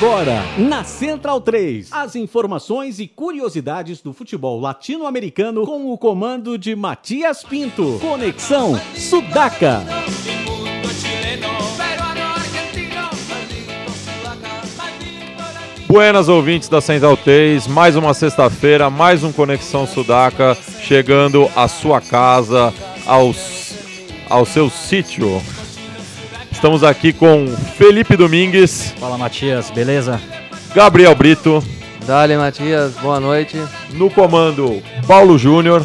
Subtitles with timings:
[0.00, 6.74] Agora, na Central 3, as informações e curiosidades do futebol latino-americano com o comando de
[6.74, 7.98] Matias Pinto.
[8.00, 9.84] Conexão Sudaca.
[15.86, 22.00] Buenas ouvintes da Central 3, mais uma sexta-feira, mais um Conexão Sudaca, chegando à sua
[22.00, 22.72] casa,
[23.04, 23.74] aos,
[24.30, 25.42] ao seu sítio.
[26.60, 27.46] Estamos aqui com
[27.78, 28.94] Felipe Domingues.
[29.00, 30.20] Fala Matias, beleza?
[30.74, 31.64] Gabriel Brito.
[32.06, 33.56] Dale Matias, boa noite.
[33.94, 35.82] No comando, Paulo Júnior.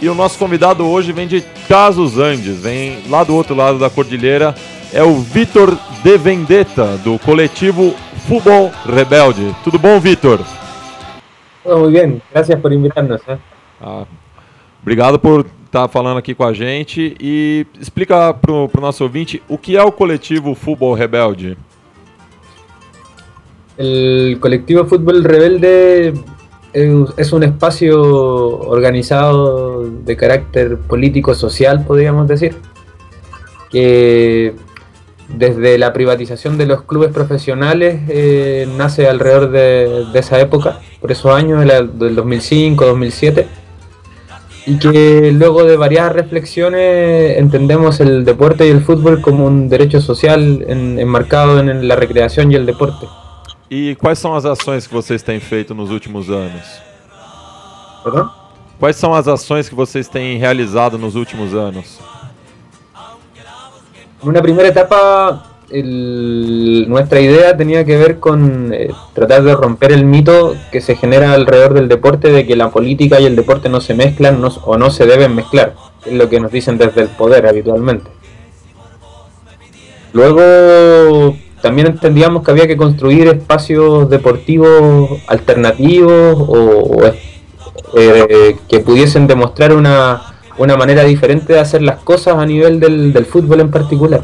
[0.00, 3.90] E o nosso convidado hoje vem de Casos Andes, vem lá do outro lado da
[3.90, 4.54] cordilheira,
[4.90, 7.94] é o Vitor De Vendetta, do coletivo
[8.26, 9.54] Futebol Rebelde.
[9.64, 10.40] Tudo bom, Vitor?
[11.62, 13.20] Tudo muito bem, graças por invitar-nos.
[13.28, 13.36] Eh.
[13.82, 14.06] Ah,
[14.80, 19.42] obrigado por estar tá falando aqui com a gente e explica para o nosso ouvinte
[19.48, 21.56] o que é o coletivo Futebol Rebelde.
[23.78, 26.14] O coletivo Futebol Rebelde
[26.72, 28.00] es un espacio
[28.68, 32.54] organizado de carácter político-social, podríamos decir,
[33.70, 34.54] que
[35.28, 41.34] desde la privatización de los clubes profesionales eh, nace alrededor de, esa época, por esos
[41.34, 43.46] años, del 2005, 2007,
[44.66, 50.00] y que luego de varias reflexiones entendemos el deporte y el fútbol como un derecho
[50.00, 53.06] social enmarcado en la recreación y el deporte.
[53.70, 56.62] E quais são as ações que vocês têm feito nos últimos anos?
[58.02, 58.30] Perdão?
[58.78, 61.98] Quais são as ações que vocês têm realizado nos últimos anos?
[64.22, 65.42] Una primera etapa,
[65.72, 71.32] nuestra idea tenía que ver con eh, tratar de romper el mito que se genera
[71.32, 74.90] alrededor del deporte de que la política y el deporte no se mezclan o no
[74.90, 75.74] se deben mezclar,
[76.04, 78.10] es lo que nos dicen desde el poder habitualmente.
[80.12, 87.00] Luego también entendíamos que había que construir espacios deportivos alternativos o,
[87.96, 90.22] eh, que pudiesen demostrar una,
[90.58, 94.22] una, manera diferente de hacer las cosas a nivel del, del fútbol en particular.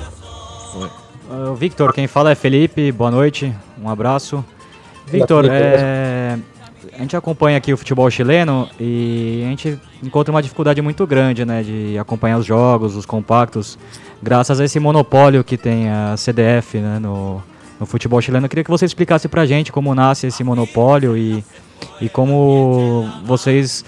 [1.42, 3.52] Uh, Victor, quem fala é Felipe, boa noite,
[3.82, 4.44] um abraço.
[5.06, 6.38] Victor, é,
[6.92, 11.44] a gente acompanha aqui o futebol chileno e a gente encontra uma dificuldade muito grande
[11.44, 13.76] né, de acompanhar os jogos, os compactos
[14.22, 17.42] graças a esse monopólio que tem a CDF né, no,
[17.80, 18.46] no futebol chileno.
[18.46, 21.44] Eu queria que você explicasse para a gente como nasce esse monopólio e,
[22.00, 23.84] e como vocês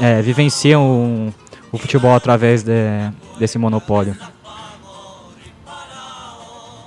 [0.00, 1.34] é, vivenciam
[1.72, 3.10] o futebol através de,
[3.40, 4.16] desse monopólio.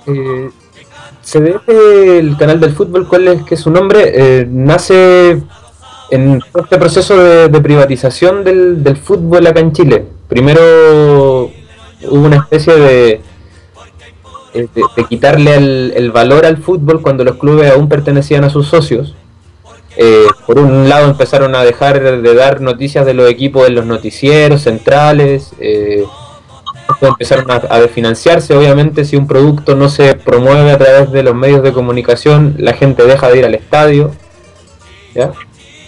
[0.06, 0.50] Eh,
[1.22, 4.12] CDF, el canal del fútbol, ¿cuál es que su nombre?
[4.14, 5.42] Eh, nace
[6.10, 10.06] en este proceso de, de privatización del, del, fútbol acá en Chile.
[10.28, 11.50] Primero
[12.08, 13.20] hubo una especie de,
[14.56, 19.14] eh, de, quitarle el, valor al fútbol cuando los clubes aún pertenecían a sus socios.
[19.98, 23.84] Eh, por un lado empezaron a dejar de dar noticias de los equipos en los
[23.84, 26.04] noticieros centrales, eh,
[27.00, 31.34] empezaron a, a, desfinanciarse, obviamente si un producto no se promueve a través de los
[31.34, 34.12] medios de comunicación, la gente deja de ir al estadio.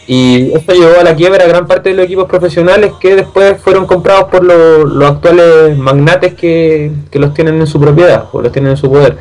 [0.06, 3.60] Y esto llevó a la quiebra a gran parte de los equipos profesionales que después
[3.60, 8.70] fueron comprados por los, actuales magnates que, los tienen en su propiedad o los tienen
[8.70, 9.18] en su poder.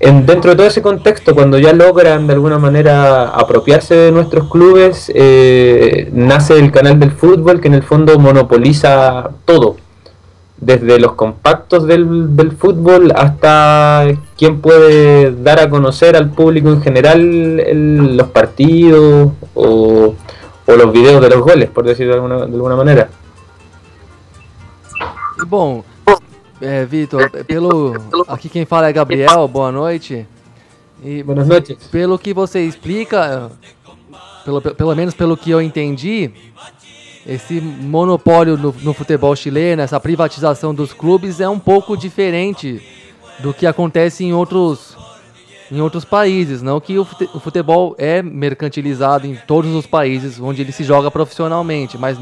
[0.00, 4.50] En, dentro de todo ese contexto, cuando ya logran de alguna manera apropiarse de nuestros
[4.50, 9.76] clubes, eh, nace el canal del fútbol que en el fondo monopoliza todo
[10.58, 14.06] desde los compactos del, del, fútbol hasta
[14.38, 20.14] quién puede dar a conocer al público en general el, los partidos o,
[20.66, 23.10] o, los videos de los goles, por decirlo de alguna, de alguna maneira.
[25.46, 25.84] Bom,
[26.60, 27.94] é, Vitor, pelo
[28.26, 30.26] aqui quem fala é Gabriel, boa noite.
[31.04, 31.76] E Boas noites.
[31.88, 33.50] Pelo que você explica,
[34.44, 36.32] pelo, pelo menos pelo que eu entendi,
[37.26, 42.80] esse monopólio no, no, futebol chileno, essa privatização dos clubes é um pouco diferente
[43.40, 44.96] do que acontece em outros,
[45.70, 46.62] em outros países.
[46.62, 51.98] Não que o futebol é mercantilizado em todos os países onde ele se joga profissionalmente,
[51.98, 52.16] mas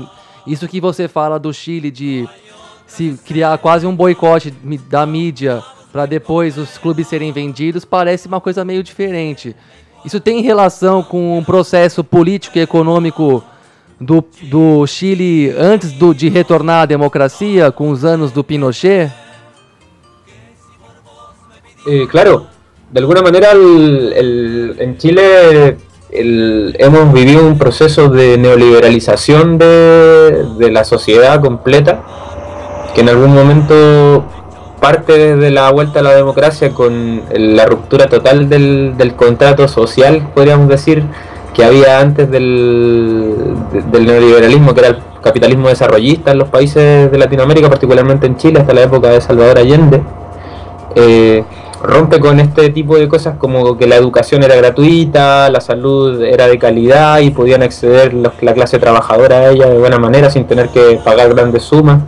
[0.46, 2.26] isso que você fala do Chile de
[2.86, 4.50] se criar quase um boicote
[4.88, 9.54] da mídia para depois os clubes serem vendidos parece uma coisa meio diferente.
[10.04, 13.44] Isso tem relação com um processo político e econômico
[14.04, 19.10] do, do Chile antes do, de retornar à democracia, com os anos do Pinochet?
[21.86, 22.46] Eh, claro,
[22.90, 25.76] de alguna manera el, el, en Chile
[26.10, 32.02] el, hemos vivido un proceso de neoliberalización de, de, la sociedad completa,
[32.94, 34.24] que en algún momento
[34.80, 40.30] parte desde la vuelta a la democracia con la ruptura total del, del contrato social,
[40.34, 41.02] podríamos decir,
[41.54, 43.54] que había antes del,
[43.90, 48.60] del neoliberalismo, que era el capitalismo desarrollista en los países de Latinoamérica, particularmente en Chile,
[48.60, 50.02] hasta la época de Salvador Allende.
[50.96, 51.44] Eh,
[51.82, 56.46] rompe con este tipo de cosas como que la educación era gratuita, la salud era
[56.48, 60.68] de calidad y podían acceder la clase trabajadora a ella de buena manera sin tener
[60.70, 62.02] que pagar grandes sumas.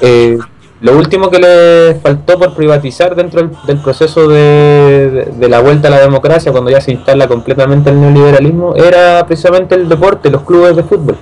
[0.00, 0.38] Eh,
[0.82, 6.00] lo último que le faltó por privatizar dentro del, proceso de, la vuelta a la
[6.00, 10.82] democracia, cuando ya se instala completamente el neoliberalismo, era precisamente el deporte, los clubes de
[10.82, 11.16] fútbol.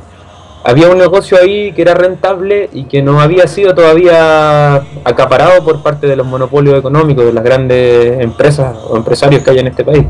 [0.64, 5.82] Había un negocio ahí que era rentable y que no había sido todavía acaparado por
[5.82, 9.84] parte de los monopolios económicos, de las grandes empresas o empresarios que hay en este
[9.84, 10.06] país.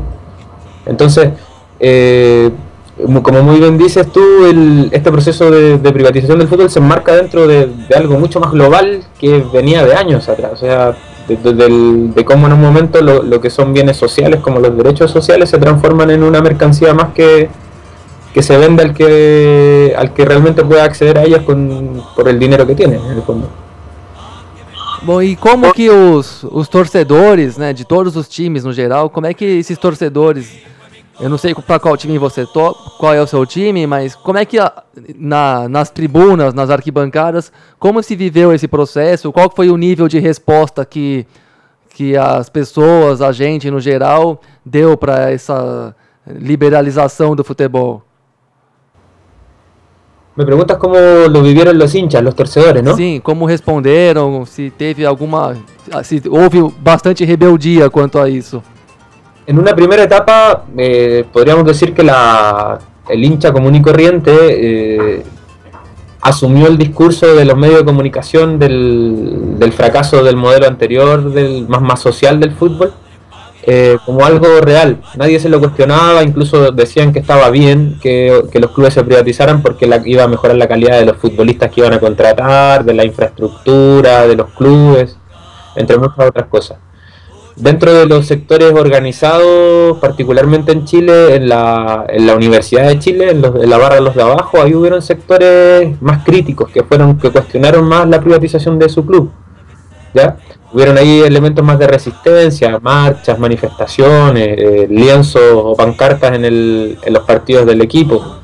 [0.85, 1.29] Entonces,
[1.77, 2.51] eh,
[3.23, 4.21] como muy bien dices tú,
[4.91, 9.43] este proceso de, privatización del fútbol se enmarca dentro de, algo mucho más global que
[9.53, 10.51] venía de años atrás.
[10.53, 10.95] O sea,
[11.27, 15.57] de, cómo en un momento lo, que son bienes sociales, como los derechos sociales, se
[15.57, 17.49] transforman en una mercancía más que,
[18.33, 22.39] que se vende al que, al que realmente pueda acceder a ellas con, por el
[22.39, 23.49] dinero que tiene, en el fondo.
[25.23, 29.79] ¿Y cómo que los torcedores, de todos los times no geral, como é que esses
[29.79, 30.47] torcedores
[31.21, 34.39] Eu não sei para qual time você to qual é o seu time, mas como
[34.39, 34.57] é que
[35.15, 39.31] na, nas tribunas, nas arquibancadas, como se viveu esse processo?
[39.31, 41.27] Qual foi o nível de resposta que,
[41.91, 48.01] que as pessoas, a gente no geral, deu para essa liberalização do futebol?
[50.35, 52.95] Me perguntas como lo vivieron los hinchas, los torcedores, ¿no?
[52.95, 55.55] Sim, como responderam, se teve alguma.
[56.03, 58.63] se houve bastante rebeldia quanto a isso.
[59.51, 62.79] En una primera etapa eh, podríamos decir que la,
[63.09, 65.23] el hincha común y corriente eh,
[66.21, 71.81] asumió el discurso de los medios de comunicación del, fracaso del modelo anterior, del más,
[71.81, 72.93] más social del fútbol,
[73.63, 75.01] eh, como algo real.
[75.17, 79.61] Nadie se lo cuestionaba, incluso decían que estaba bien que, que los clubes se privatizaran
[79.61, 82.93] porque la, iba a mejorar la calidad de los futbolistas que iban a contratar, de
[82.93, 85.17] la infraestructura, de los clubes,
[85.75, 86.77] entre muchas otras cosas.
[87.61, 93.29] Dentro de los sectores organizados, particularmente en Chile, en la, en la Universidad de Chile,
[93.29, 97.29] en, la barra de los de abajo, ahí hubieron sectores más críticos que fueron que
[97.29, 99.31] cuestionaron más la privatización de su club.
[100.15, 100.37] ¿ya?
[100.73, 107.13] Hubieron ahí elementos más de resistencia, marchas, manifestaciones, eh, lienzos o pancartas en, el, en
[107.13, 108.37] los partidos del equipo.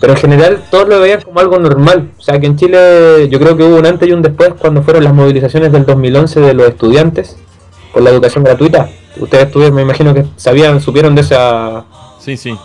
[0.00, 2.10] Pero en general todos lo veían como algo normal.
[2.18, 4.82] O sea que en Chile yo creo que hubo un antes y un después cuando
[4.82, 7.36] fueron las movilizaciones del 2011 de los estudiantes
[7.92, 8.88] por la educación gratuita.
[9.18, 11.84] Ustedes tuvieron, me imagino que sabían, supieron de esa...
[12.18, 12.56] Sí, sí.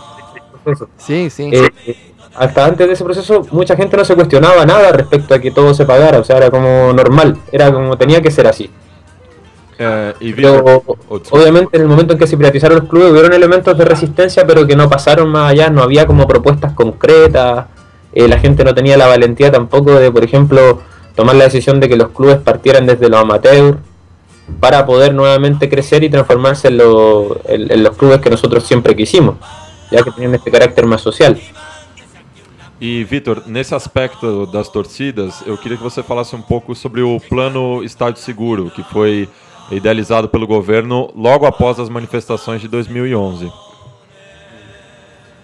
[0.98, 1.50] Sí, sí.
[1.52, 1.70] Eh,
[2.34, 5.72] hasta antes de ese proceso mucha gente no se cuestionaba nada respecto a que todo
[5.74, 8.70] se pagara, o sea, era como normal, era como tenía que ser así.
[9.78, 10.82] Eh, pero
[11.30, 14.66] obviamente en el momento en que se privatizaron los clubes hubieron elementos de resistencia pero
[14.66, 17.66] que no pasaron más allá, no había como propuestas concretas,
[18.14, 20.80] eh, la gente no tenía la valentía tampoco de, por ejemplo,
[21.14, 23.76] tomar la decisión de que los clubes partieran desde los amateurs
[24.60, 26.78] para poder nuevamente crecer y transformarse en,
[27.82, 29.36] los clubes que nosotros siempre quisimos,
[29.90, 31.38] ya que tienen este carácter más social.
[32.78, 37.18] Y Vitor, nesse aspecto das torcidas, eu queria que você falasse um pouco sobre o
[37.18, 39.28] Plano Estádio Seguro, que foi
[39.70, 43.50] idealizado pelo governo logo após as manifestações de 2011.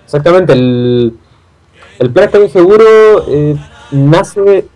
[0.06, 1.14] Exactamente, el,
[1.99, 2.85] el Plan Estadio Seguro
[3.28, 3.56] eh,
[3.92, 4.66] nace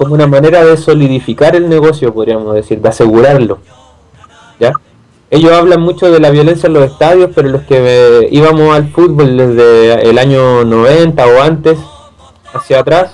[0.00, 3.58] como una manera de solidificar el negocio, podríamos decir, de asegurarlo.
[4.58, 4.72] ¿Ya?
[5.28, 8.88] Ellos hablan mucho de la violencia en los estadios, pero los que eh, íbamos al
[8.88, 11.78] fútbol desde el año 90 o antes,
[12.54, 13.12] hacia atrás,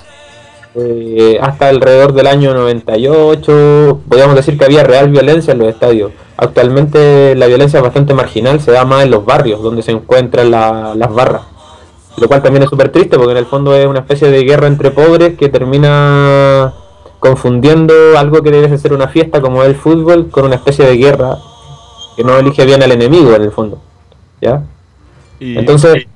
[0.75, 6.13] eh, hasta alrededor del año 98, podríamos decir que había real violencia en los estadios.
[6.37, 10.51] Actualmente la violencia es bastante marginal, se da más en los barrios, donde se encuentran
[10.51, 11.56] las barras
[12.17, 14.67] lo cual también es súper triste porque en el fondo es una especie de guerra
[14.67, 16.73] entre pobres que termina
[17.19, 21.37] confundiendo algo que debe ser una fiesta como el fútbol con una especie de guerra
[22.15, 23.79] que no elige bien al enemigo en el fondo.
[24.41, 24.63] ¿Ya?
[25.39, 26.07] Entonces,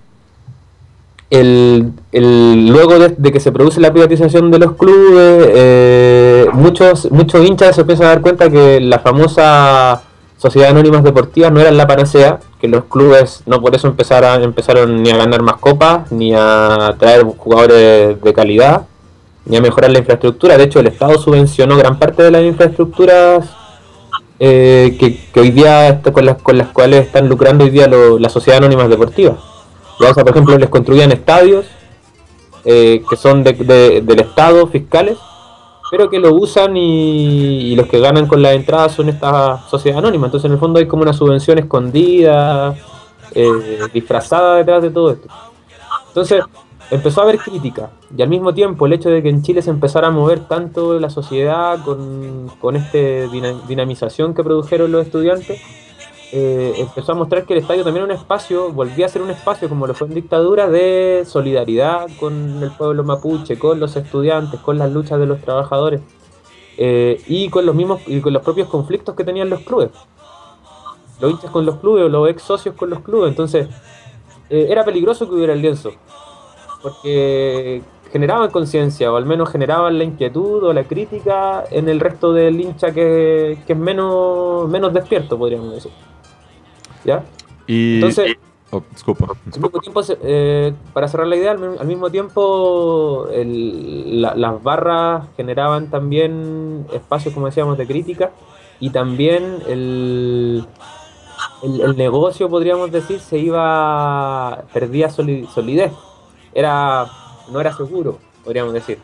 [1.29, 7.75] el, luego de, que se produce la privatización de los clubes, eh, muchos, muchos hinchas
[7.75, 10.01] se empiezan a dar cuenta que la famosa
[10.41, 15.03] sociedades anónimas deportivas no eran la panacea, que los clubes no por eso empezaron, empezaron
[15.03, 18.87] ni a ganar más copas, ni a traer jugadores de calidad,
[19.45, 20.57] ni a mejorar la infraestructura.
[20.57, 23.51] De hecho, el Estado subvencionó gran parte de las infraestructuras
[24.39, 29.37] eh, que, hoy día con las, cuales están lucrando hoy día las sociedades anónimas deportivas.
[29.99, 31.67] O sea, por ejemplo, les construían estadios
[32.65, 35.19] eh, que son del Estado, fiscales,
[35.91, 40.27] pero que lo usan y, los que ganan con la entrada son esta sociedad anónima.
[40.27, 42.73] Entonces en el fondo hay como una subvención escondida,
[43.35, 45.27] eh, disfrazada detrás de todo esto.
[46.07, 46.41] Entonces
[46.89, 49.69] empezó a haber crítica y al mismo tiempo el hecho de que en Chile se
[49.69, 52.97] empezara a mover tanto la sociedad con, con esta
[53.67, 55.61] dinamización que produjeron los estudiantes,
[56.33, 59.31] eh, empezó a mostrar que el estadio también era un espacio, volvía a ser un
[59.31, 64.59] espacio como lo fue en dictadura, de solidaridad con el pueblo mapuche, con los estudiantes,
[64.61, 65.99] con las luchas de los trabajadores
[66.77, 69.89] eh, y con los mismos y con los propios conflictos que tenían los clubes.
[71.19, 73.29] Los hinchas con los clubes o los ex socios con los clubes.
[73.29, 73.67] Entonces,
[74.49, 75.91] eh, era peligroso que hubiera el lienzo,
[76.81, 82.31] porque generaban conciencia, o al menos generaban la inquietud o la crítica en el resto
[82.31, 85.91] del hincha que, que es menos, menos despierto, podríamos decir.
[87.05, 87.23] ¿Ya?
[87.67, 88.37] Y, Entonces,
[88.71, 89.27] oh, disculpa.
[89.27, 95.89] Al mismo tiempo, eh, para cerrar la idea, al, mismo tiempo el, las barras generaban
[95.89, 98.31] también espacios, como decíamos, de crítica
[98.79, 100.65] y también el,
[101.63, 105.91] el, negocio, podríamos decir, se iba, perdía solidez.
[106.53, 107.05] Era,
[107.51, 108.99] no era seguro, podríamos decir.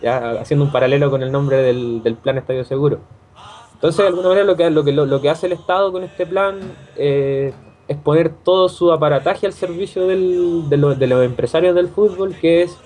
[0.00, 3.00] Ya haciendo un paralelo con el nombre del, del plan Estadio Seguro.
[3.78, 6.26] Entonces, de alguna manera, lo que, lo que, lo, que hace el Estado con este
[6.26, 6.58] plan
[6.96, 7.52] eh,
[7.86, 12.62] es poner todo su aparataje al servicio del, de, de, los empresarios del fútbol, que
[12.62, 12.76] es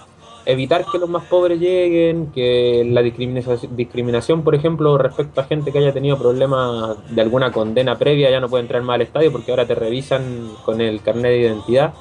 [0.45, 5.73] evitar que los más pobres lleguen, que la discriminación, discriminación, por ejemplo, respecto a gente
[5.73, 9.33] que haya tenido problemas de alguna condena previa, ya no puede entrar más al estadio
[9.33, 11.95] porque ahora te revisan con el carnet de identidad.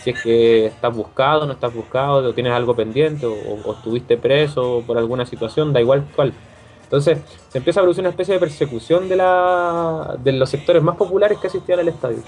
[0.00, 3.34] Si es que estás buscado, no estás buscado, o tienes algo pendiente, o,
[3.64, 6.32] o estuviste preso por alguna situación, da igual cuál.
[6.88, 7.18] Entonces
[7.50, 11.38] se empieza a producir una especie de persecución de, la, de los sectores más populares
[11.38, 12.22] que asistían al estadio.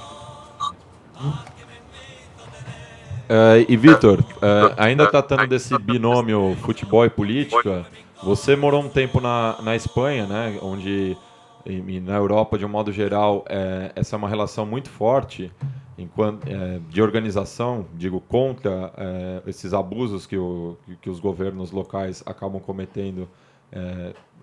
[3.31, 7.87] Uh, e Vitor, uh, ainda tratando desse binômio futebol e política,
[8.23, 11.17] você morou um tempo na, na Espanha, né, onde
[11.65, 15.53] e na Europa de um modo geral é, essa é uma relação muito forte
[15.99, 22.23] enquanto é, de organização, digo contra é, esses abusos que, o, que os governos locais
[22.25, 23.29] acabam cometendo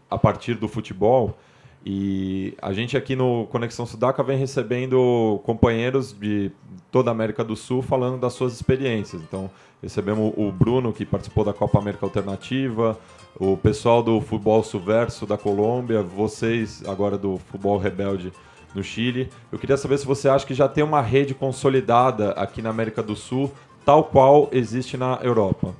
[0.09, 1.37] a partir do futebol.
[1.85, 6.51] E a gente aqui no Conexão Sudaca vem recebendo companheiros de
[6.91, 9.21] toda a América do Sul falando das suas experiências.
[9.21, 9.49] Então,
[9.81, 12.99] recebemos o Bruno, que participou da Copa América Alternativa,
[13.39, 18.33] o pessoal do Futebol Subverso da Colômbia, vocês agora do Futebol Rebelde
[18.75, 19.29] no Chile.
[19.51, 23.01] Eu queria saber se você acha que já tem uma rede consolidada aqui na América
[23.01, 23.51] do Sul,
[23.85, 25.73] tal qual existe na Europa.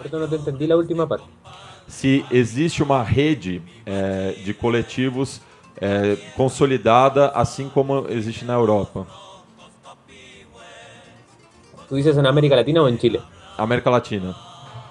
[0.00, 1.26] Perdão, não entendi a última parte.
[1.92, 5.42] Se existe uma rede é, de coletivos
[5.78, 9.06] é, consolidada, assim como existe na Europa.
[11.90, 13.20] ¿Tú dices en América Latina o en Chile?
[13.58, 14.34] América Latina.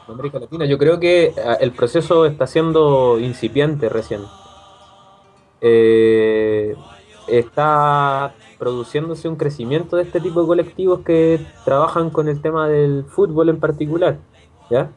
[0.07, 4.21] América Latina, yo creo que ah, el proceso está siendo incipiente recién.
[5.59, 6.75] Eh,
[7.27, 13.05] está produciéndose un crecimiento de este tipo de colectivos que trabajan con el tema del
[13.05, 14.19] fútbol en particular.
[14.69, 14.91] ¿ya?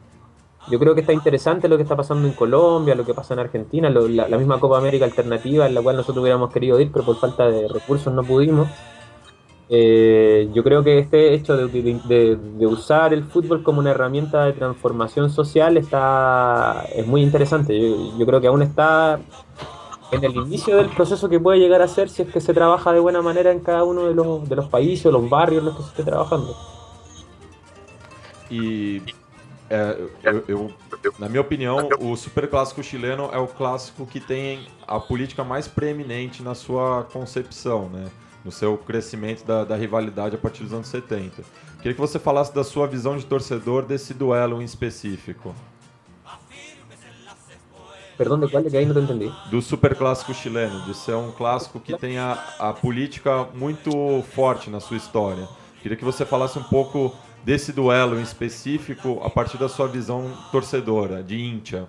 [0.67, 3.39] Yo creo que está interesante lo que está pasando en Colombia, lo que pasa en
[3.39, 7.17] Argentina, la, misma Copa América Alternativa, en la cual nosotros hubiéramos querido ir, pero por
[7.17, 8.67] falta de recursos no pudimos.
[9.69, 15.29] Eh, yo creo que este hecho de, usar el fútbol como una herramienta de transformación
[15.29, 17.79] social está es muy interesante.
[18.17, 19.19] Yo, creo que aún está
[20.11, 22.91] en el inicio del proceso que puede llegar a ser si es que se trabaja
[22.91, 25.65] de buena manera en cada uno de los, de los países o los barrios en
[25.65, 26.55] los que se esté trabajando.
[28.49, 29.01] Y
[29.69, 30.73] É, eu, eu,
[31.17, 35.67] na minha opinião, o super clássico chileno é o clássico que tem a política mais
[35.67, 38.09] preeminente na sua concepção, né?
[38.43, 41.43] no seu crescimento da, da, rivalidade a partir dos anos 70.
[41.77, 45.55] Queria que você falasse da sua visão de torcedor desse duelo em específico.
[48.15, 48.63] Perdão, de qual?
[48.63, 49.33] Que aí não entendi.
[49.49, 54.69] Do super clássico chileno, de ser um clássico que tem a, a política muito forte
[54.69, 55.49] na sua história.
[55.81, 57.13] Queria que você falasse um pouco
[57.45, 61.87] desse duelo em específico a partir da sua visão torcedora, de hincha?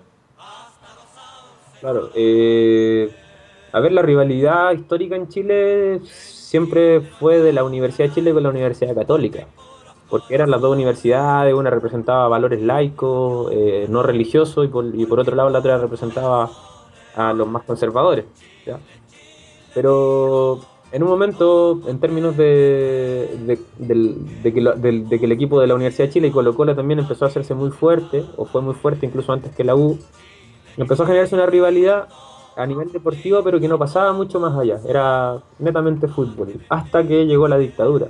[1.81, 3.09] Claro, eh,
[3.73, 8.43] a ver, la rivalidad histórica en Chile siempre fue de la Universidad de Chile con
[8.43, 9.47] la Universidad Católica,
[10.09, 15.05] porque eran las dos universidades, una representaba valores laicos, eh, no religiosos, y por, y
[15.07, 16.51] por, otro lado la otra representaba
[17.15, 18.25] a los más conservadores.
[18.65, 18.79] ¿ya?
[19.73, 23.59] Pero en un momento, en términos de,
[24.43, 27.53] que el equipo de la Universidad de Chile y Colo Colo también empezó a hacerse
[27.53, 29.97] muy fuerte, o fue muy fuerte incluso antes que la U,
[30.77, 32.07] empezó a generarse una rivalidad
[32.55, 37.25] a nivel deportivo, pero que no pasaba mucho más allá, era netamente fútbol, hasta que
[37.25, 38.07] llegó la dictadura.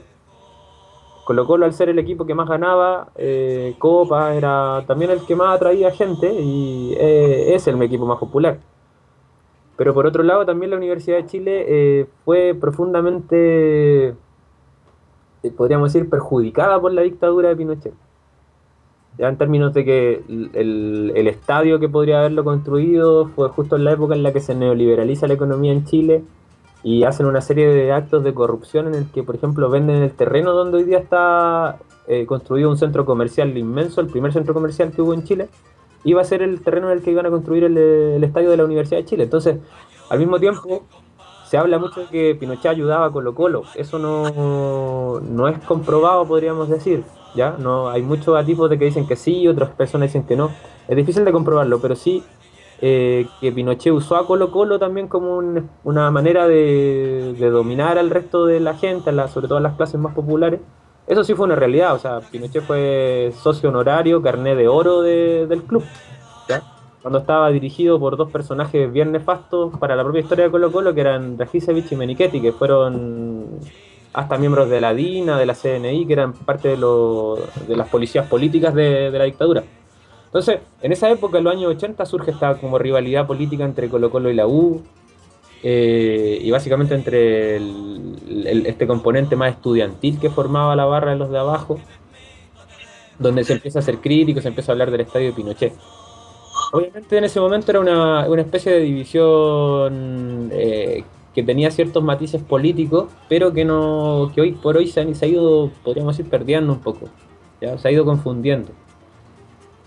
[1.26, 5.36] Colo Colo al ser el equipo que más ganaba eh, Copa era también el que
[5.36, 8.60] más atraía gente y eh, es el equipo más popular.
[9.78, 14.16] Pero por otro lado también la Universidad de Chile eh, fue profundamente,
[15.56, 17.94] podríamos decir, perjudicada por la dictadura de Pinochet.
[19.18, 23.84] Ya en términos de que el, el estadio que podría haberlo construido fue justo en
[23.84, 26.24] la época en la que se neoliberaliza la economía en Chile
[26.84, 30.12] y hacen una serie de actos de corrupción en el que, por ejemplo, venden el
[30.12, 34.92] terreno donde hoy día está eh, construido un centro comercial inmenso, el primer centro comercial
[34.92, 35.50] que hubo en Chile,
[36.10, 38.66] iba a ser el terreno en el que iban a construir el, estadio de la
[38.66, 39.24] Universidad de Chile.
[39.24, 39.58] Entonces,
[40.10, 40.84] al mismo tiempo,
[41.46, 43.64] se habla mucho de que Pinochet ayudaba a Colo Colo.
[43.76, 47.04] Eso no, no es comprobado, podríamos decir.
[47.36, 47.56] ¿ya?
[47.60, 50.52] No, hay muchos atipos de que dicen que sí, otras personas dicen que no.
[50.88, 52.24] Es difícil de comprobarlo, pero sí
[52.80, 55.42] eh, que Pinochet usó a Colo Colo también como
[55.84, 60.14] una manera de, dominar al resto de la gente, sobre todo a las clases más
[60.14, 60.60] populares.
[61.08, 65.64] Eso sí fue una realidad, o sea, Pinochet fue socio honorario, carné de oro del
[65.64, 65.84] club,
[67.02, 70.94] cuando estaba dirigido por dos personajes bien nefastos para la propia historia de Colo Colo,
[70.94, 73.60] que eran Rajicevich y Menichetti, que fueron
[74.12, 78.28] hasta miembros de la DINA, de la CNI, que eran parte de, de las policías
[78.28, 79.64] políticas de la dictadura.
[80.26, 84.10] Entonces, en esa época, en los años 80, surge esta como rivalidad política entre Colo
[84.12, 84.84] Colo y la U,
[85.64, 87.58] eh, y básicamente entre
[88.70, 91.80] este componente más estudiantil que formaba la barra de los de abajo,
[93.20, 95.74] donde se empieza a ser crítico, se empieza a hablar del estadio de Pinochet.
[96.72, 103.10] Obviamente en ese momento era una, especie de división eh, que tenía ciertos matices políticos,
[103.30, 106.80] pero que no que hoy por hoy se, han, ha ido, podríamos ir perdiendo un
[106.80, 107.08] poco,
[107.62, 107.78] ¿ya?
[107.78, 108.70] se ha ido confundiendo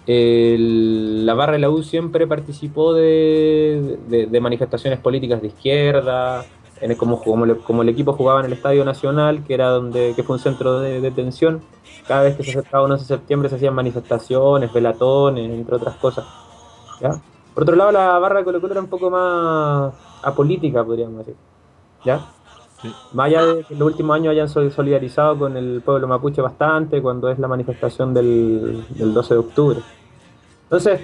[0.07, 6.45] la barra de la U siempre participó de, manifestaciones políticas de izquierda,
[6.81, 7.45] en como,
[7.83, 11.01] el equipo jugaba en el Estadio Nacional, que era donde que fue un centro de
[11.01, 11.61] detención.
[12.09, 16.25] Cada vez que se acercaba 11 de septiembre se hacían manifestaciones, velatones, entre otras cosas.
[17.55, 21.37] Por otro lado, la barra de Colo Colo era un poco más apolítica, podríamos decir.
[23.13, 27.03] Más allá de que en los últimos años hayan solidarizado con el pueblo mapuche bastante,
[27.03, 29.79] cuando es la manifestación del, 12 de octubre.
[30.65, 31.01] Entonces,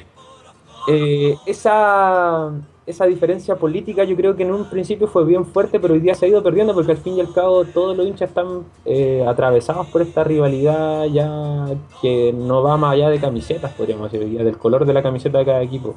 [0.89, 2.53] eh, esa,
[2.87, 6.15] esa diferencia política yo creo que en un principio fue bien fuerte, pero hoy día
[6.15, 9.25] se ha ido perdiendo porque al fin y al cabo todos los hinchas están eh,
[9.27, 11.67] atravesados por esta rivalidad ya
[12.01, 15.45] que no va más allá de camisetas, podríamos decir, del color de la camiseta de
[15.45, 15.97] cada equipo.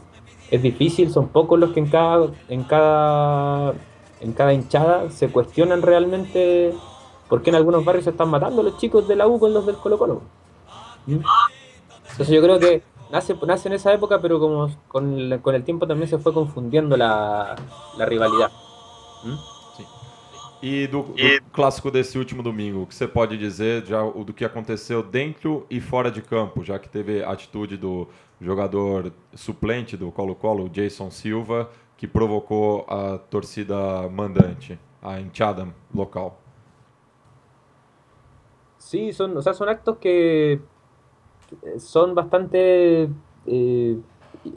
[0.50, 3.74] Es difícil, son pocos los que en cada, en cada
[4.22, 6.74] en cada hinchada se cuestionan realmente
[7.28, 9.66] por qué en algunos barrios se están matando los chicos de la U con los
[9.66, 10.22] del Colo Colo.
[11.06, 11.20] ¿Mm?
[12.12, 16.10] Entonces yo creo que nace, nace en esa época, pero como con el, tiempo también
[16.10, 17.56] se fue confundiendo la,
[18.00, 18.52] rivalidad.
[19.24, 19.36] ¿Mm?
[19.78, 19.86] Sí.
[20.62, 21.16] E do, do
[21.54, 25.80] clássico desse último domingo, o que você pode dizer já do que aconteceu dentro e
[25.80, 28.08] fora de campo, já que teve a atitude do
[28.42, 31.70] jogador suplente do Colo-Colo, Jason Silva,
[32.00, 36.32] que provocó a torcida mandante, a hinchada local.
[38.78, 40.62] Sí, son, o sea, son actos que
[41.78, 43.10] son bastante
[43.46, 44.00] eh,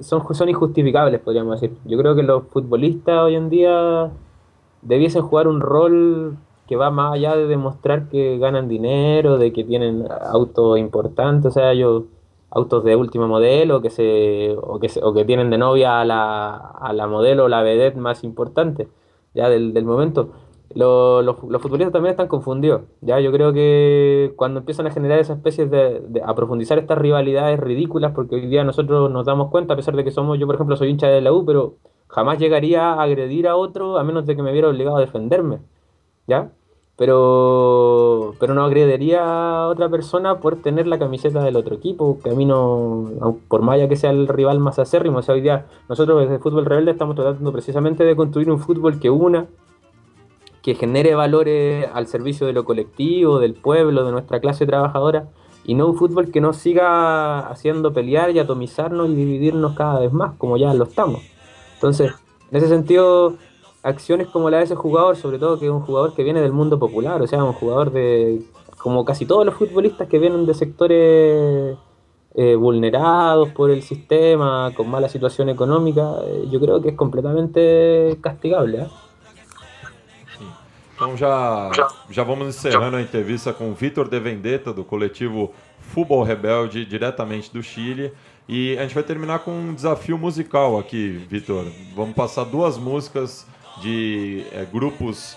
[0.00, 1.76] son, son injustificables, podríamos decir.
[1.84, 4.12] Yo creo que los futbolistas hoy en día
[4.82, 6.36] debiesen jugar un rol
[6.68, 11.46] que va más allá de demostrar que ganan dinero, de que tienen autos importantes.
[11.46, 12.04] O sea, yo
[12.54, 16.54] autos de último modelo que se, o, que o que tienen de novia a la,
[16.54, 18.88] a la modelo la vedette más importante
[19.34, 20.30] ya del, del momento.
[20.74, 22.82] Los, los, futbolistas también están confundidos.
[23.02, 26.96] Ya yo creo que cuando empiezan a generar esas especies de, de, a profundizar estas
[26.98, 30.46] rivalidades ridículas, porque hoy día nosotros nos damos cuenta, a pesar de que somos, yo
[30.46, 31.74] por ejemplo soy hincha de la U, pero
[32.08, 35.60] jamás llegaría a agredir a otro a menos de que me viera obligado a defenderme.
[36.26, 36.52] ¿Ya?
[37.02, 42.30] Pero, pero no agrediría a otra persona por tener la camiseta del otro equipo, que
[42.30, 45.40] a mí no, por más allá que sea el rival más acérrimo, o sea, hoy
[45.40, 49.48] día nosotros desde Fútbol Rebelde estamos tratando precisamente de construir un fútbol que una,
[50.62, 55.28] que genere valores al servicio de lo colectivo, del pueblo, de nuestra clase trabajadora,
[55.64, 60.12] y no un fútbol que nos siga haciendo pelear y atomizarnos y dividirnos cada vez
[60.12, 61.20] más, como ya lo estamos.
[61.74, 62.12] Entonces,
[62.52, 63.34] en ese sentido,
[63.82, 66.52] acciones como la de ese jugador, sobre todo que es un jugador que viene del
[66.52, 68.42] mundo popular, o sea, un jugador de,
[68.78, 71.76] como casi todos los futbolistas que vienen de sectores
[72.34, 78.18] eh, vulnerados por el sistema, con mala situación económica, eh, yo creo que es completamente
[78.20, 78.82] castigable.
[78.82, 78.88] ¿eh?
[80.94, 81.70] Então já,
[82.10, 87.52] já vamos encerrando a entrevista com o Vitor De Vendetta, do coletivo Futebol Rebelde, diretamente
[87.52, 88.12] do Chile.
[88.48, 91.66] E a gente vai terminar com um desafio musical aqui, Vitor.
[91.96, 93.46] Vamos passar duas músicas
[93.80, 95.36] de é, grupos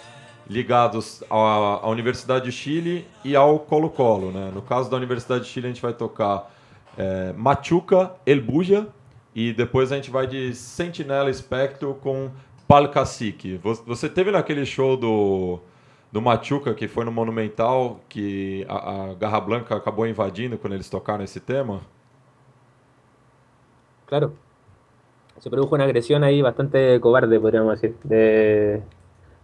[0.49, 4.31] ligados à, à Universidade de Chile e ao Colo-Colo.
[4.31, 4.51] Né?
[4.53, 6.51] No caso da Universidade de Chile, a gente vai tocar
[6.97, 8.87] é, Machuca, El Buja,
[9.33, 12.31] e depois a gente vai de Sentinela Espectro com
[12.67, 13.59] Palcacique.
[13.85, 15.59] Você teve naquele show do,
[16.11, 20.89] do Machuca, que foi no Monumental, que a, a Garra Blanca acabou invadindo quando eles
[20.89, 21.81] tocaram esse tema?
[24.07, 24.44] Claro.
[25.39, 27.95] Se produjo una agresión ahí bastante cobarde, podríamos decir.
[28.03, 28.81] De,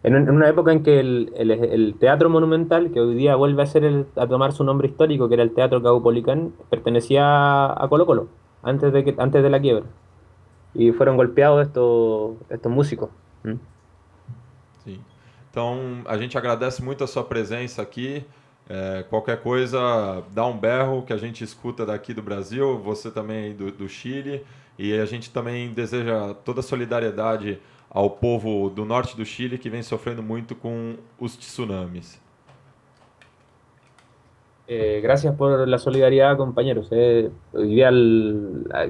[0.04, 3.62] en, en, una época en que el, el, el, Teatro Monumental, que hoy día vuelve
[3.62, 7.88] a, ser el, a tomar su nombre histórico, que era el Teatro Caupolicán, pertenecía a
[7.90, 8.28] Colo Colo,
[8.64, 9.86] antes de, que, antes de la quiebra.
[10.74, 13.10] E foram golpeados estos, estos músicos.
[13.46, 13.58] Hum?
[14.84, 15.02] Sim.
[15.50, 18.26] Então, a gente agradece muito a sua presença aqui.
[18.70, 23.54] É, qualquer coisa, dá um berro que a gente escuta daqui do Brasil, você também
[23.54, 24.46] do, do Chile.
[24.84, 29.70] E a gente também deseja toda a solidariedade ao povo do norte do Chile que
[29.70, 32.20] vem sofrendo muito com os tsunamis.
[34.68, 36.88] Eh, gracias por la solidaridad, compañeros.
[36.92, 37.92] Eh, hoy día,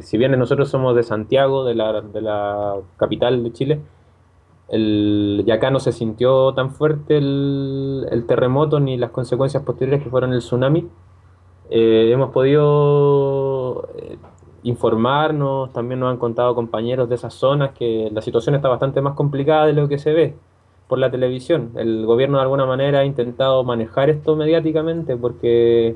[0.02, 3.82] si bien nosotros somos de Santiago, de la, de la capital de Chile,
[4.70, 10.10] el, acá no se sintió tan fuerte el, el, terremoto ni las consecuencias posteriores que
[10.10, 10.88] fueron el tsunami,
[11.70, 14.18] eh, hemos podido eh,
[14.64, 19.16] informarnos, también nos han contado compañeros de esas zonas que la situación está bastante más
[19.16, 20.36] complicada de lo que se ve
[20.88, 21.72] por la televisión.
[21.76, 25.96] El gobierno de alguna manera ha intentado manejar esto mediáticamente porque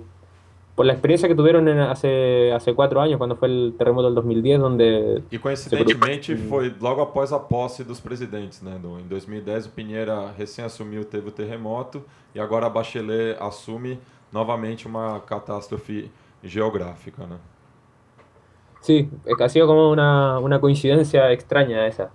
[0.76, 4.16] por la experiencia que tuvieron en, hace, hace cuatro años, quando foi o terremoto del
[4.16, 5.24] 2010, onde...
[5.32, 8.78] E coincidentemente foi logo após a posse dos presidentes, né?
[9.00, 14.00] Em 2010 o Pinheira recém assumiu, teve o terremoto, e agora a Bachelet assume
[14.34, 16.12] novamente uma catástrofe
[16.44, 17.38] geográfica, né?
[18.86, 19.10] Sí,
[19.44, 22.12] ha sido como una, una coincidencia extraña esa.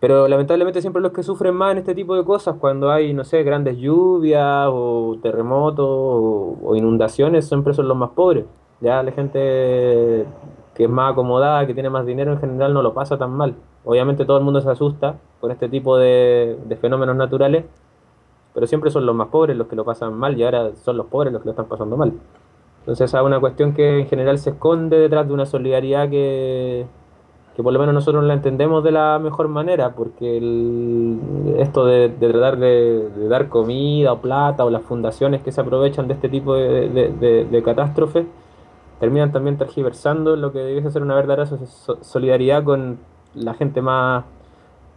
[0.00, 3.22] Pero lamentablemente siempre los que sufren más en este tipo de cosas, cuando hay, no
[3.22, 8.46] sé, grandes lluvias o terremotos o, inundaciones, siempre son los más pobres.
[8.80, 10.24] Ya la gente
[10.74, 13.56] que es más acomodada, que tiene más dinero en general, no lo pasa tan mal.
[13.84, 17.66] Obviamente todo el mundo se asusta con este tipo de, de fenómenos naturales,
[18.54, 21.06] pero siempre son los más pobres los que lo pasan mal y ahora son los
[21.08, 22.14] pobres los que lo están pasando mal.
[22.86, 26.86] Entonces es una cuestión que en general se esconde detrás de una solidaridad que,
[27.56, 30.36] que por lo menos nosotros la entendemos de la mejor manera, porque
[31.58, 36.14] esto de, tratar de, dar comida o plata o las fundaciones que se aprovechan de
[36.14, 38.24] este tipo de, catástrofes
[39.00, 41.44] terminan también tergiversando lo que debiese ser una verdadera
[42.02, 42.98] solidaridad con
[43.34, 44.26] la gente más,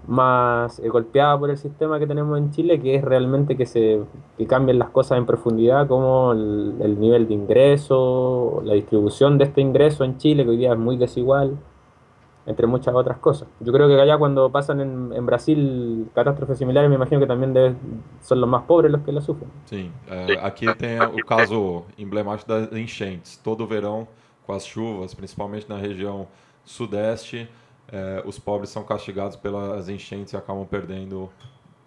[0.08, 4.02] más eh, golpeada por el sistema que tenemos en Chile, que es realmente que se
[4.38, 9.46] que cambien las cosas en profundidad, como el, el nivel de ingreso, la distribución de
[9.46, 11.58] este ingreso en Chile, que hoy día es muy desigual
[12.50, 13.48] entre muchas otras cosas.
[13.60, 17.54] Yo creo que allá cuando pasan en, en Brasil catástrofes similares, me imagino que también
[17.54, 17.76] debe,
[18.22, 19.50] son los más pobres los que la sufren.
[19.66, 23.38] Sim, é, aqui tem o caso emblemático das enchentes.
[23.38, 24.08] Todo verão,
[24.48, 26.28] com as chuvas, principalmente na região
[26.66, 27.48] sudeste,
[27.92, 31.30] é, os pobres são castigados pelas enchentes e acabam perdendo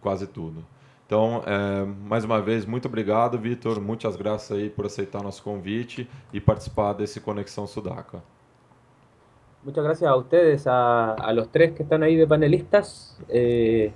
[0.00, 0.64] quase tudo.
[1.06, 3.80] Então, é, mais uma vez, muito obrigado, Vitor.
[3.80, 8.22] Muitas graças aí por aceitar nosso convite e participar desse Conexão Sudaca.
[9.62, 13.16] Muchas gracias a ustedes, a, los tres que están ahí de panelistas.
[13.28, 13.92] Eh,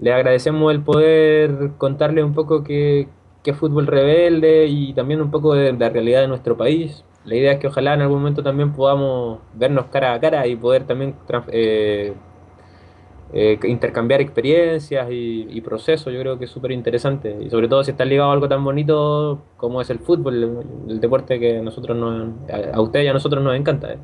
[0.00, 3.08] agradecemos el poder contarles un poco qué,
[3.42, 7.04] qué fútbol rebelde y también un poco de, la realidad de nuestro país.
[7.24, 10.56] La idea es que ojalá en algún momento también podamos vernos cara a cara y
[10.56, 11.14] poder también
[11.48, 12.12] eh,
[13.32, 16.12] eh, intercambiar experiencias y, procesos.
[16.12, 18.62] Yo creo que es súper interesante y sobre todo si está ligado a algo tan
[18.62, 22.28] bonito como es el fútbol, el, deporte que a nosotros nos,
[22.72, 23.96] a, ustedes y a nosotros nos encanta.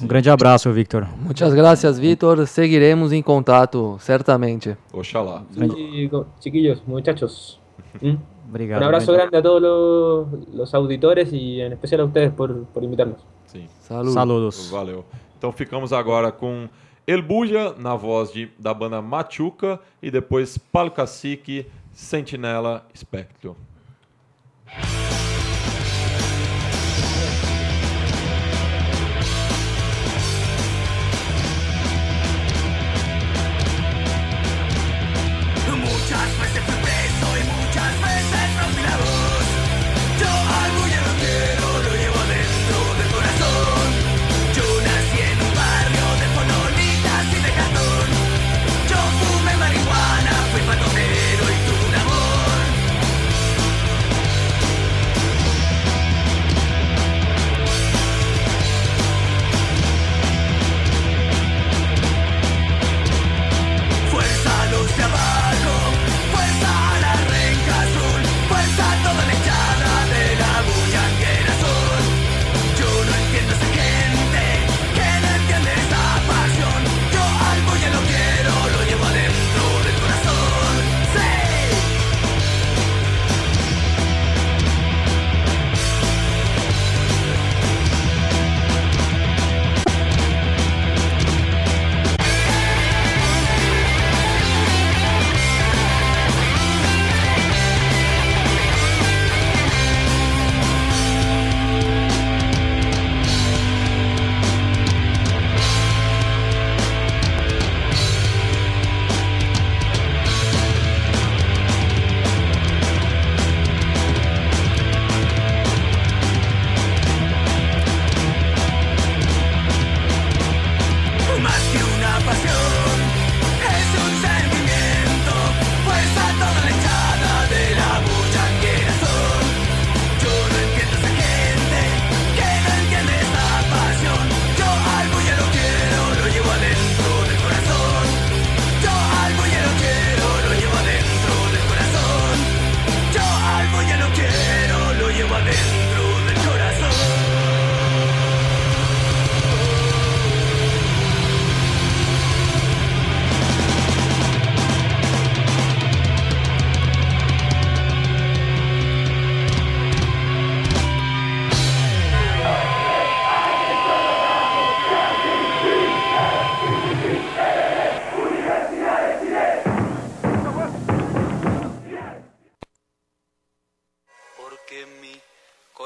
[0.00, 1.04] Um grande abraço, Victor.
[1.20, 2.46] Muitas graças, Victor.
[2.46, 4.76] Seguiremos em contato, certamente.
[4.92, 5.42] Oxalá.
[6.40, 7.60] Chiquillos, muchachos.
[8.00, 8.14] ¿Mm?
[8.54, 8.82] Obrigado.
[8.82, 12.84] Un abrazo grande a todos los, los, auditores e em especial a ustedes por, por
[12.84, 13.18] invitarnos.
[13.46, 13.66] Sim.
[13.80, 14.14] Saludos.
[14.14, 14.70] Saludos.
[14.70, 15.04] Valeu.
[15.36, 16.68] Então ficamos agora com
[17.04, 23.56] Elbuja na voz de, da banda Machuca e depois Palcacique, Sentinela, Spectro.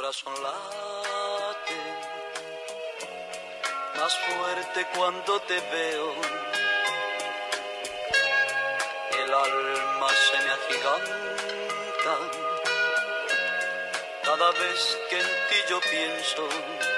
[0.08, 1.76] Corazón late
[3.98, 6.14] más fuerte cuando te veo.
[9.22, 12.16] El alma se me agiganta
[14.24, 16.97] cada vez que en ti yo pienso.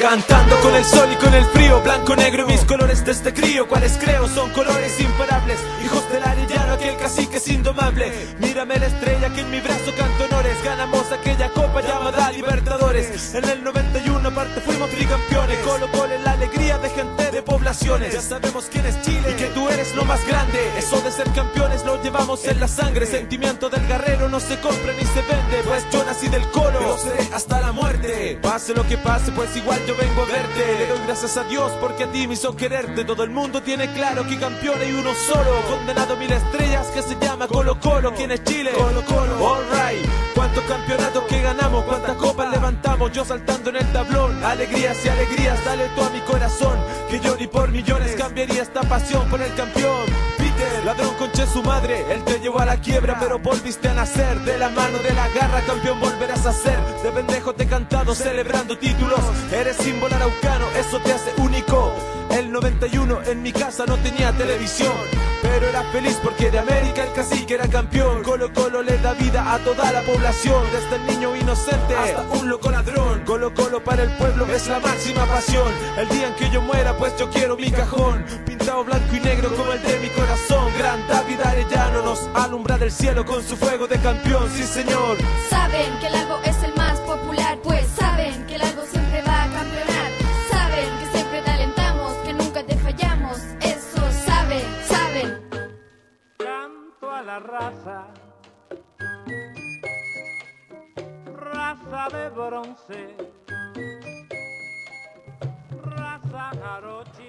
[0.00, 3.68] Cantando con el sol y con el frío, blanco, negro, mis colores de este crío,
[3.68, 8.10] cuales creo son colores imparables, hijos del arellano, aquel cacique es indomable.
[8.38, 13.34] Mírame la estrella que en mi brazo canto honores, ganamos aquella copa llamada Libertadores.
[13.34, 18.14] En el 91 aparte fuimos tricampeones, Colo Colo en la alegría de gente de poblaciones.
[18.14, 20.58] Ya sabemos quién es Chile y que tú eres lo más grande.
[20.78, 24.94] Eso de ser campeones lo llevamos en la sangre, sentimiento del guerrero no se compra
[24.94, 28.38] ni se vende, pues yo nací del Colo, lo seré hasta la muerte.
[28.40, 30.78] Pase lo que pase, pues igual vengo a verte.
[30.78, 33.04] Le doy gracias a Dios porque a ti me hizo quererte.
[33.04, 35.62] Todo el mundo tiene claro que campeón hay uno solo.
[35.68, 38.14] Condenado a mil estrellas que se llama Colo Colo.
[38.14, 38.70] ¿Quién es Chile?
[38.76, 39.54] Colo Colo.
[39.54, 40.06] Alright.
[40.34, 41.84] ¿Cuántos campeonatos que ganamos?
[41.84, 43.12] ¿Cuántas copas levantamos?
[43.12, 44.42] Yo saltando en el tablón.
[44.44, 46.78] Alegrías y alegrías, dale tú a mi corazón.
[47.10, 50.06] Que yo ni por millones cambiaría esta pasión por el campeón.
[50.84, 54.40] Ladrón conche su madre, él te llevó a la quiebra, pero volviste a nacer.
[54.40, 56.78] De la mano de la garra, campeón volverás a ser.
[57.02, 59.20] De pendejo te he cantado, celebrando títulos.
[59.52, 62.19] Eres símbolo araucano, eso te hace único.
[62.40, 64.94] El 91 en mi casa no tenía televisión.
[65.42, 68.22] Pero era feliz porque de América el cacique era campeón.
[68.22, 70.64] Colo Colo le da vida a toda la población.
[70.72, 73.24] Desde el niño inocente hasta un loco ladrón.
[73.26, 75.70] Colo Colo para el pueblo es la máxima pasión.
[75.98, 78.24] El día en que yo muera, pues yo quiero mi cajón.
[78.46, 80.72] Pintado blanco y negro como el de mi corazón.
[80.78, 84.48] Gran David Arellano nos alumbra del cielo con su fuego de campeón.
[84.56, 85.18] Sí, señor.
[85.50, 86.89] Saben que el algo es el más
[97.30, 98.06] la raza,
[101.36, 103.00] raza de bronce.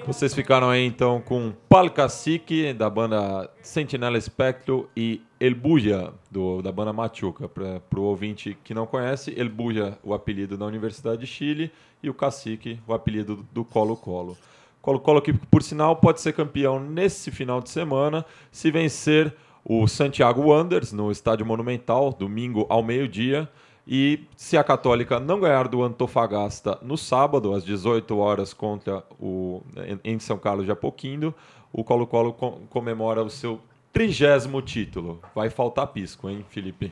[0.08, 6.64] Vocês ficaram aí então com Pal Cacique, da banda Sentinela Espectro, e El Buja, do,
[6.64, 7.48] da banda Machuca.
[7.48, 11.72] Para o ouvinte que não conhece, El Buja, o apelido da Universidade de Chile,
[12.02, 14.36] e o Cacique, o apelido do Colo-Colo.
[14.82, 20.42] Colo-Colo que, por sinal, pode ser campeão nesse final de semana se vencer o Santiago
[20.50, 23.48] Wanderers no Estádio Monumental, domingo ao meio-dia.
[23.88, 29.62] E se a Católica não ganhar do Antofagasta no sábado, às 18 horas, contra o,
[30.04, 31.34] em São Carlos de Apoquindo,
[31.74, 33.60] o Colo-Colo com- comemora o seu
[33.92, 35.20] trigésimo título.
[35.36, 36.92] Vai faltar pisco, hein, Felipe?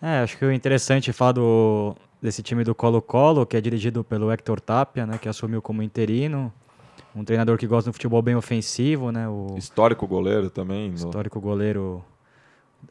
[0.00, 4.04] É, acho que o interessante é falar do, desse time do Colo-Colo, que é dirigido
[4.04, 6.52] pelo Hector Tapia, né, que assumiu como interino.
[7.18, 10.88] Um treinador que gosta de um futebol bem ofensivo, né, o Histórico goleiro também.
[10.88, 12.02] no- histórico goleiro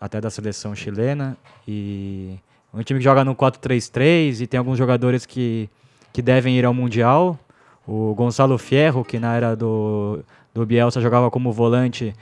[0.02, 1.38] até da seleção chilena.
[1.68, 2.36] E
[2.74, 5.70] um time que joga no 4-3-3 e tem alguns jogadores que,
[6.12, 7.40] que devem ir ao Mundial.
[7.88, 10.20] O Gonçalo Fierro, que na era do,
[10.54, 12.14] do Bielsa jogava como volante,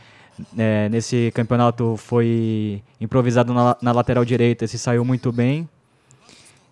[0.56, 5.68] é, nesse campeonato foi improvisado na, na lateral direita e se saiu muito bem.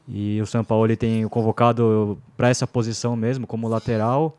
[0.07, 4.37] E o São Paulo ele tem o convocado para essa posição mesmo, como lateral.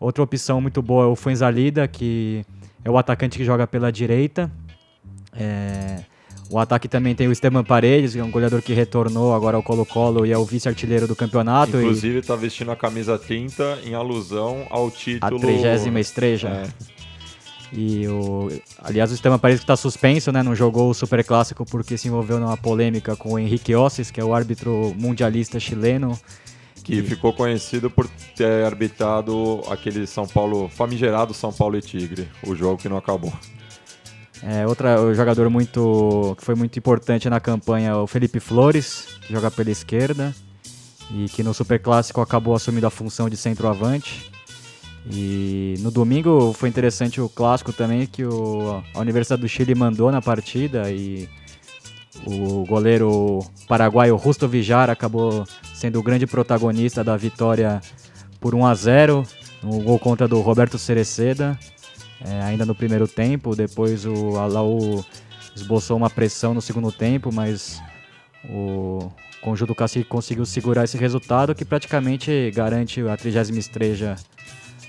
[0.00, 2.42] Outra opção muito boa é o Fuenzalida, que
[2.82, 4.50] é o atacante que joga pela direita.
[5.34, 6.02] É,
[6.50, 9.62] o ataque também tem o Esteban Paredes, que é um goleador que retornou agora ao
[9.62, 11.76] Colo-Colo e é o vice-artilheiro do campeonato.
[11.76, 15.38] e Inclusive, está vestindo a camisa 30 em alusão ao a título.
[15.38, 16.48] trigésima estreja.
[16.48, 17.00] É.
[17.72, 18.48] E o,
[18.82, 20.42] aliás, o Esteban Paredes que está suspenso, né?
[20.42, 24.20] Não jogou o Super Clássico porque se envolveu numa polêmica com o Henrique Ossis, que
[24.20, 26.18] é o árbitro mundialista chileno.
[26.82, 32.54] Que ficou conhecido por ter arbitrado aquele São Paulo, famigerado São Paulo e Tigre, o
[32.54, 33.32] jogo que não acabou.
[34.42, 39.32] É, outra o jogador muito que foi muito importante na campanha, o Felipe Flores, que
[39.32, 40.34] joga pela esquerda
[41.12, 44.30] e que no Super Clássico acabou assumindo a função de centroavante.
[45.10, 50.10] E no domingo foi interessante o clássico também que o, a Universidade do Chile mandou
[50.12, 51.28] na partida e
[52.26, 55.44] o goleiro paraguaio Justo Vijar acabou
[55.74, 57.80] sendo o grande protagonista da vitória
[58.40, 59.26] por 1 a 0
[59.62, 61.58] no gol contra do Roberto Cereceda,
[62.24, 63.54] é, ainda no primeiro tempo.
[63.54, 65.04] Depois o Alaú
[65.54, 67.80] esboçou uma pressão no segundo tempo, mas
[68.48, 69.10] o
[69.42, 74.16] conjunto Cacique conseguiu segurar esse resultado que praticamente garante a 30 estreja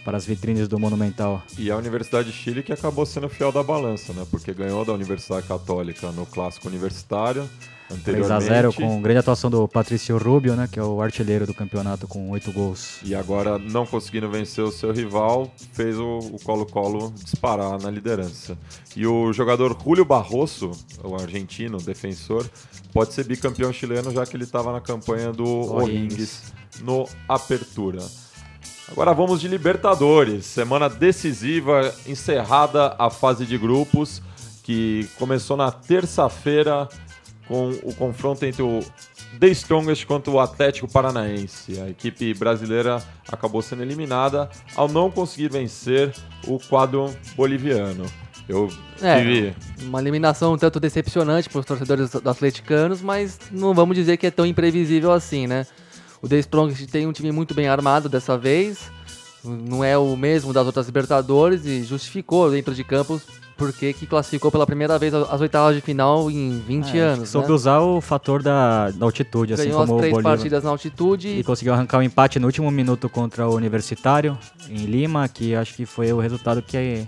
[0.04, 1.43] para as vitrines do Monumental.
[1.58, 4.26] E a Universidade de Chile que acabou sendo fiel da balança, né?
[4.30, 7.49] Porque ganhou da Universidade Católica no clássico universitário,
[7.89, 8.49] anteriormente.
[8.49, 10.68] 3x0 com grande atuação do Patrício Rubio, né?
[10.72, 12.99] Que é o artilheiro do campeonato com 8 gols.
[13.04, 18.58] E agora, não conseguindo vencer o seu rival, fez o o Colo-Colo disparar na liderança.
[18.95, 20.72] E o jogador Julio Barroso,
[21.04, 22.49] o argentino, defensor,
[22.93, 28.02] pode ser bicampeão chileno, já que ele estava na campanha do O'Higgins no Apertura.
[28.91, 34.21] Agora vamos de Libertadores, semana decisiva, encerrada a fase de grupos,
[34.63, 36.89] que começou na terça-feira
[37.47, 38.79] com o confronto entre o
[39.39, 41.79] The Strongest contra o Atlético Paranaense.
[41.79, 46.13] A equipe brasileira acabou sendo eliminada ao não conseguir vencer
[46.45, 48.05] o quadro boliviano.
[48.47, 48.69] Eu
[49.01, 54.17] É, tive uma eliminação um tanto decepcionante para os torcedores atleticanos, mas não vamos dizer
[54.17, 55.65] que é tão imprevisível assim, né?
[56.22, 58.78] O The Strongest tem um time muito bem armado dessa vez,
[59.43, 63.24] não é o mesmo das outras Libertadores e justificou dentro de campos
[63.57, 67.30] porque que classificou pela primeira vez as oitavas de final em 20 É, anos.
[67.30, 67.53] soube né?
[67.53, 70.32] usar o fator da, da altitude, assim Ganhou as como o três Bolívar.
[70.36, 74.36] partidas na altitude E conseguiu arrancar o empate no último minuto contra o Universitário,
[74.67, 77.07] em Lima, que acho que foi o resultado que,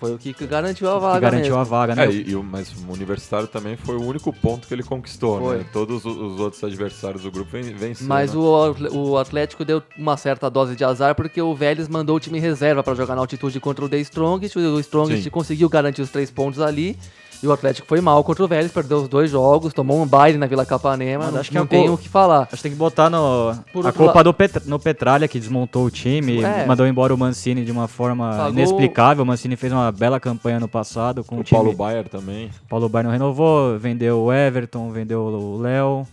[0.00, 1.58] foi o que garantiu a que vaga garantiu mesmo.
[1.58, 2.06] a vaga, né?
[2.06, 5.40] É, e, e o- mas o Universitário também foi o único ponto que ele conquistou,
[5.40, 5.58] Foi.
[5.58, 5.66] né?
[5.72, 8.08] Todos os, os outros adversários do grupo ven- venceram.
[8.08, 12.16] Mas o, Atle- o Atlético deu uma certa dose de azar porque o Vélez mandou
[12.16, 14.56] o time reserva para jogar na altitude contra o The Strongest.
[14.56, 15.30] O Strongest Sim.
[15.30, 16.98] conseguiu garantir os três pontos ali.
[17.42, 20.38] E o Atlético foi mal contra o Vélez, perdeu os dois jogos, tomou um baile
[20.38, 21.24] na Vila Capanema.
[21.24, 22.42] Mas não acho que não é tem co- o que falar.
[22.44, 24.34] Acho que tem que botar no, Por a culpa lado-
[24.66, 26.64] no Petralha, que desmontou o time, É.
[26.64, 29.24] mandou embora o Mancini de uma forma Pagou- inexplicável.
[29.24, 31.58] O Mancini fez uma bela campanha no passado com o, o time.
[31.60, 32.50] Paulo Baier também.
[32.68, 36.06] Paulo Baier não renovou, vendeu o Everton, vendeu o Léo.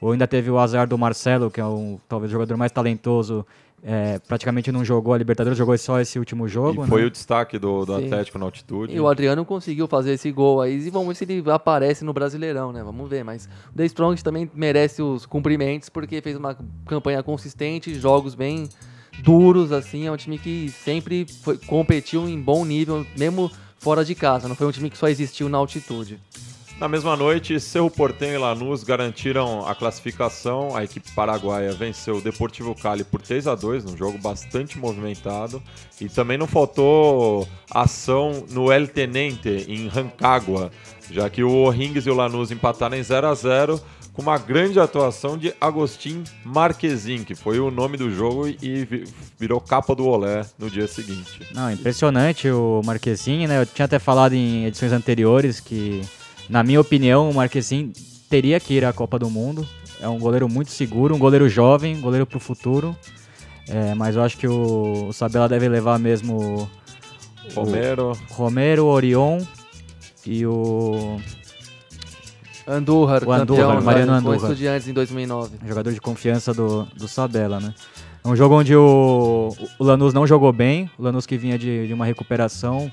[0.00, 3.44] Ou ainda teve o azar do Marcelo, que é o, talvez o jogador mais talentoso.
[3.86, 6.84] É, praticamente não jogou a Libertadores, jogou só esse último jogo.
[6.84, 7.06] e foi né?
[7.06, 7.94] o destaque do, do.
[7.94, 8.94] Atlético na altitude.
[8.94, 10.78] E o Adriano conseguiu fazer esse gol aí.
[10.78, 12.82] E vamos ver se ele aparece no Brasileirão, né?
[12.82, 13.22] Vamos ver.
[13.22, 16.56] Mas o The Strongest também merece os cumprimentos porque fez uma
[16.86, 18.70] campanha consistente, jogos bem
[19.22, 20.06] duros, assim.
[20.06, 24.48] É um time que sempre foi- competiu em bom nível, mesmo fora de casa.
[24.48, 26.18] Não foi um time que só existiu na altitude.
[26.80, 30.76] Na mesma noite, Cerro Porteño e Lanús garantiram a classificação.
[30.76, 35.62] A equipe paraguaia venceu o Deportivo Cali por 3 a 2 num jogo bastante movimentado.
[36.00, 40.70] E também não faltou ação no El Tenente, em Rancagua,
[41.10, 43.80] já que o O'Higgins e o Lanús empataram em 0 a 0
[44.12, 49.04] com uma grande atuação de Agostinho Marquezin, que foi o nome do jogo e vi-
[49.38, 51.40] virou capa do Olé no dia seguinte.
[51.52, 53.60] Não, impressionante o Marquezin, né?
[53.60, 56.00] Eu tinha até falado em edições anteriores que,
[56.48, 57.92] na minha opinião, o Marquezin
[58.28, 59.66] teria que ir à Copa do Mundo.
[60.00, 62.96] É um goleiro muito seguro, um goleiro jovem, um goleiro pro futuro.
[63.68, 66.68] É, mas eu acho que o, o Sabella deve levar mesmo
[67.50, 69.40] o Romero, Romero, o Orion
[70.26, 71.18] e o
[72.66, 74.50] Andújar, O Andújar, campeão Mariano né, com Andújar.
[74.50, 75.58] Estudiantes em 2009.
[75.66, 77.74] jogador de confiança do, do Sabella, né?
[78.22, 81.86] É um jogo onde o, o Lanús não jogou bem, o Lanús que vinha de,
[81.86, 82.90] de uma recuperação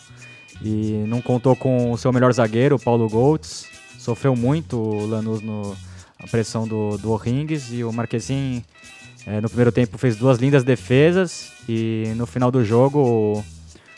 [0.63, 3.65] e não contou com o seu melhor zagueiro, Paulo Goltz.
[3.97, 5.75] Sofreu muito o Lanús no
[6.23, 8.63] a pressão do, do O'Rings e o Marquezin
[9.25, 13.43] eh, no primeiro tempo fez duas lindas defesas e no final do jogo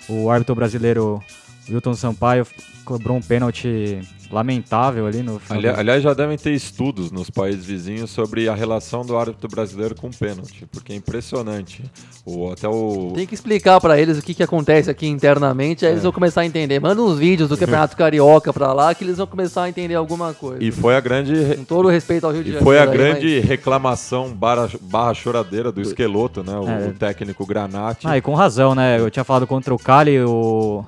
[0.08, 1.22] o, o árbitro brasileiro
[1.70, 2.48] Wilton Sampaio
[2.86, 4.00] cobrou um pênalti
[4.34, 5.60] lamentável ali no final.
[5.60, 9.48] Ali- do- aliás, já devem ter estudos nos países vizinhos sobre a relação do árbitro
[9.48, 11.84] brasileiro com o pênalti, porque é impressionante.
[12.26, 13.12] O, até o.
[13.16, 15.94] Tem que explicar pra eles o que, que acontece aqui internamente, aí É.
[15.94, 16.80] eles vão começar a entender.
[16.80, 20.34] Manda uns vídeos do Campeonato Carioca pra lá que eles vão começar a entender alguma
[20.34, 20.64] coisa.
[20.64, 21.56] E foi a grande.
[21.58, 22.66] Com todo o respeito ao Rio de E Janeiro.
[22.66, 26.58] foi a aí, grande reclamação barra, barra choradeira do esqueloto, né?
[26.58, 26.88] O, É.
[26.88, 28.08] o técnico Granati.
[28.08, 29.00] Ah, e com razão, né?
[29.00, 30.84] Eu tinha falado contra o Cali, o,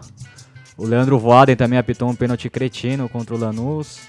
[0.77, 3.99] o Leandro Voaden também apitou um pênalti cretino contra o Lanús.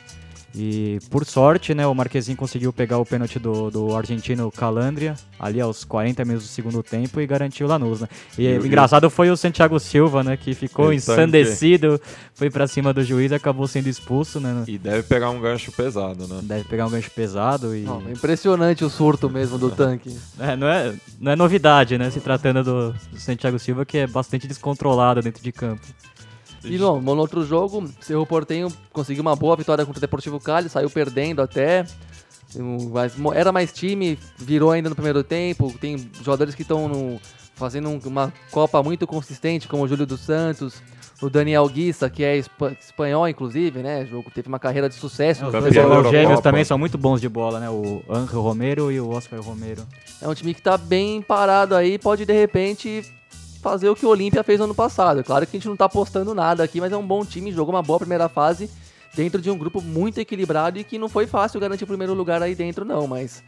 [0.59, 5.61] E por sorte, né, o Marquezin conseguiu pegar o pênalti do, do argentino Calandria, ali
[5.61, 8.09] aos 40 minutos do segundo tempo, e garantiu o Lanús, né?
[8.39, 12.01] E, E o- engraçado foi o Santiago Silva, né, que ficou Esse ensandecido,
[12.35, 14.65] foi pra cima do juiz e acabou sendo expulso, né?
[14.67, 16.41] E deve pegar um gancho pesado, né?
[16.43, 17.83] Deve pegar um gancho pesado e...
[17.83, 20.17] Não, é impressionante o surto mesmo do tanque.
[20.41, 22.09] É, não, é, não é novidade, né?
[22.11, 25.83] Se tratando do, do Santiago Silva, que é bastante descontrolado dentro de campo.
[26.65, 30.41] E não, no outro jogo, o Cerro Portenho conseguiu uma boa vitória contra o Deportivo
[30.41, 31.85] Cali, saiu perdendo até.
[32.93, 35.73] Mas era mais time, virou ainda no primeiro tempo.
[35.81, 37.21] Tem jogadores que estão
[37.55, 40.83] fazendo um- uma Copa muito consistente, como o Júlio dos Santos,
[41.21, 44.07] o Daniel Guissa, que é espa- espanhol, inclusive, né?
[44.07, 45.45] Jogo, teve uma carreira de sucesso.
[45.45, 45.75] É, os no dois
[46.11, 47.69] gêmeos também são muito bons de bola, né?
[47.71, 49.87] O Angel Romero e o Oscar Romero.
[50.21, 53.03] É um time que tá bem parado aí, pode de repente
[53.67, 55.25] fazer o que o Olímpia fez no ano passado.
[55.25, 57.75] Claro que a gente não tá apostando nada aqui, mas é um bom time, jogou
[57.75, 58.71] uma boa primeira fase,
[59.17, 62.41] dentro de um grupo muito equilibrado e que não foi fácil garantir o primeiro lugar
[62.41, 63.43] aí dentro, não, mas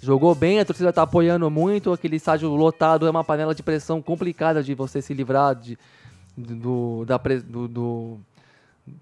[0.00, 4.00] jogou bem, a torcida tá apoiando muito, aquele estádio lotado é uma panela de pressão
[4.00, 5.76] complicada de você se livrar de,
[6.34, 8.20] do, da, do, do,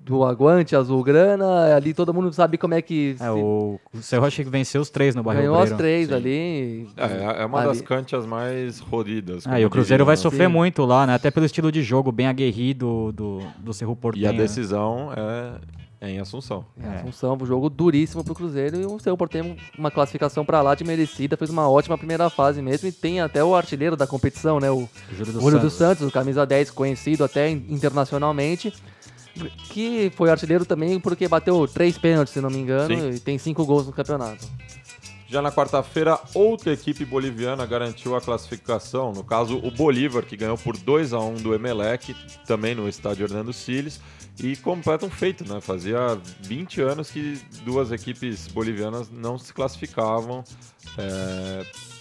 [0.00, 4.24] do aguante azulgrana, ali todo mundo sabe como é que É, se- o, o Cerro
[4.26, 5.76] acho que venceu os três no Barril ganhou as Obreiro.
[5.78, 6.88] três ali.
[6.96, 7.68] É, é uma Ali.
[7.68, 9.44] das canchas mais rodidas.
[9.46, 10.16] Ah, e o Cruzeiro vai né?
[10.22, 10.52] sofrer Sim.
[10.52, 11.14] muito lá, né?
[11.14, 14.24] Até pelo estilo de jogo bem aguerrido do, do Cerro Porteño.
[14.24, 14.38] E a né?
[14.38, 16.64] decisão é, é em Assunção.
[16.80, 16.90] É, É.
[16.90, 20.74] a função, um jogo duríssimo pro Cruzeiro e o Cerro Porteño uma classificação pra lá
[20.74, 24.60] de merecida, fez uma ótima primeira fase mesmo e tem até o artilheiro da competição,
[24.60, 25.98] né, o Júlio dos Júlio dos Santos.
[25.98, 28.72] Santos, o camisa 10 conhecido até in- internacionalmente,
[29.70, 33.10] que foi artilheiro também porque bateu três pênaltis, se não me engano, Sim.
[33.10, 34.46] e tem cinco gols no campeonato.
[35.28, 39.12] Já na quarta-feira, outra equipe boliviana garantiu a classificação.
[39.12, 42.14] No caso, o Bolívar, que ganhou por 2 a 1 do Emelec,
[42.46, 44.00] também no estádio Hernando Siles.
[44.38, 45.60] E completa um feito, né?
[45.60, 50.44] Fazia 20 anos que duas equipes bolivianas não se classificavam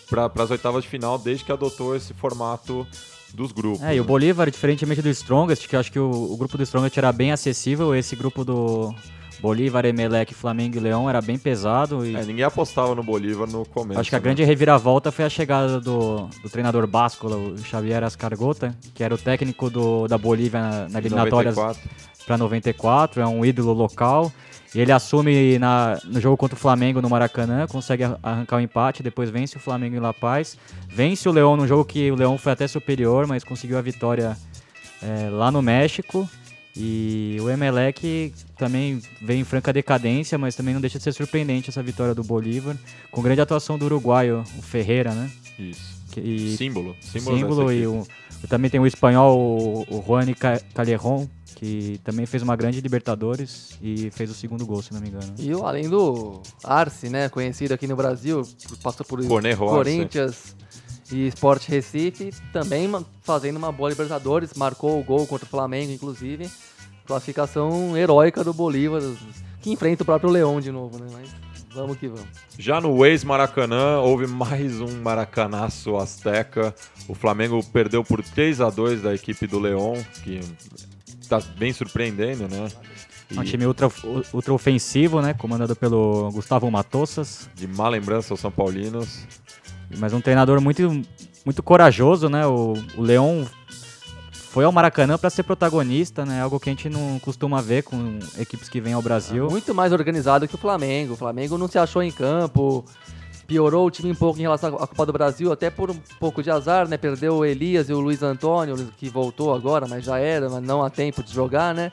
[0.08, 2.86] para as oitavas de final, desde que adotou esse formato
[3.36, 3.84] dos grupos.
[3.84, 4.08] É, e o né?
[4.08, 7.32] Bolívar, diferentemente do Strongest, que eu acho que o, o grupo do Strongest era bem
[7.32, 8.94] acessível, esse grupo do
[9.40, 12.06] Bolívar, Emelec, Flamengo e Leão era bem pesado.
[12.06, 14.00] E É, ninguém apostava no Bolívar no começo.
[14.00, 14.24] acho que a né?
[14.24, 19.18] grande reviravolta foi a chegada do, do treinador Báscola, o Xavier Ascargota, que era o
[19.18, 21.82] técnico do, da Bolívia na, na 94.
[22.26, 24.32] para 94, é um ídolo local.
[24.76, 29.02] Ele assume na, no jogo contra o Flamengo no Maracanã, consegue ar- arrancar o empate,
[29.02, 30.58] depois vence o Flamengo em La Paz,
[30.90, 34.36] vence o Leão num jogo que o Leão foi até superior, mas conseguiu a vitória
[35.02, 36.30] é, lá no México.
[36.78, 41.70] E o Emelec também vem em franca decadência, mas também não deixa de ser surpreendente
[41.70, 42.76] essa vitória do Bolívar,
[43.10, 45.32] com grande atuação do uruguaio, o Ferreira, né?
[45.58, 45.95] Isso.
[46.16, 46.96] Que- e- símbolo.
[47.02, 48.08] Símbolo, símbolo e o,
[48.48, 53.78] também tem o espanhol, o, o Juan Ca- Callejon, que também fez uma grande Libertadores
[53.82, 55.34] e fez o segundo gol, se não me engano.
[55.38, 58.42] E o, além do Arce, né, conhecido aqui no Brasil,
[58.82, 59.76] passou por Conejo Arce.
[59.76, 60.56] Corinthians
[61.12, 62.90] e Sport Recife, também
[63.22, 66.50] fazendo uma boa Libertadores, marcou o gol contra o Flamengo, inclusive.
[67.06, 69.02] Classificação heróica do Bolívar,
[69.62, 71.06] que enfrenta o próprio Leão de novo, né?
[71.14, 71.30] Mas
[71.76, 72.26] vamos que vamos.
[72.58, 76.74] Já no ex-Maracanã, houve mais um maracanaço azteca.
[77.08, 80.40] O Flamengo perdeu por 3 a 2 da equipe do Leão, que
[81.28, 82.70] tá bem surpreendendo, né?
[83.30, 83.90] E Um time ultra,
[84.34, 85.34] ultra ofensivo, né?
[85.34, 89.26] Comandado pelo Gustavo Matossas, de má lembrança aos São Paulinos.
[89.98, 90.90] mas um treinador muito,
[91.44, 92.46] muito corajoso, né?
[92.48, 93.46] O, o Leão
[94.56, 96.42] foi ao Maracanã para ser protagonista, né?
[96.42, 99.50] Algo que a gente não costuma ver com equipes que vêm ao Brasil.
[99.50, 101.12] Muito mais organizado que o Flamengo.
[101.12, 102.86] O Flamengo não se achou em campo,
[103.46, 106.42] piorou o time um pouco em relação à Copa do Brasil, até por um pouco
[106.42, 106.96] de azar, né?
[106.96, 110.82] Perdeu o Elias e o Luiz Antônio, que voltou agora, mas já era, mas não
[110.82, 111.92] há tempo de jogar, né?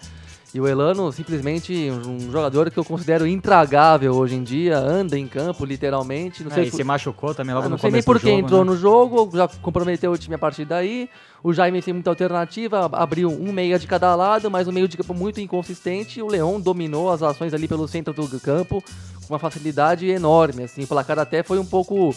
[0.55, 5.27] E o Elano, simplesmente um jogador que eu considero intragável hoje em dia, anda em
[5.27, 6.45] campo, literalmente.
[6.45, 8.07] Não É, sei e se- se machucou também logo ah, no não sei nem começo
[8.07, 8.71] por do que jogo, entrou né?
[8.71, 11.09] no jogo, já comprometeu o time a partir daí.
[11.43, 14.99] O Jaime sem muita alternativa, abriu um meia de cada lado, mas um meio de
[14.99, 16.21] campo muito inconsistente.
[16.21, 18.85] E o Leão dominou as ações ali pelo centro do campo
[19.27, 20.65] com uma facilidade enorme.
[20.65, 22.15] Assim, o placar até foi um pouco.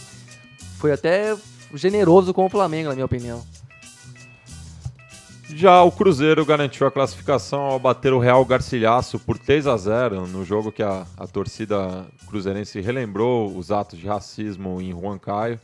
[0.78, 1.34] Foi até
[1.74, 3.42] generoso com o Flamengo, na minha opinião.
[5.58, 10.28] Já o Cruzeiro garantiu a classificação ao bater o Real Garcilhaço por 3 a 0
[10.28, 15.58] no jogo que a, a torcida cruzeirense relembrou os atos de racismo em Juan Caio.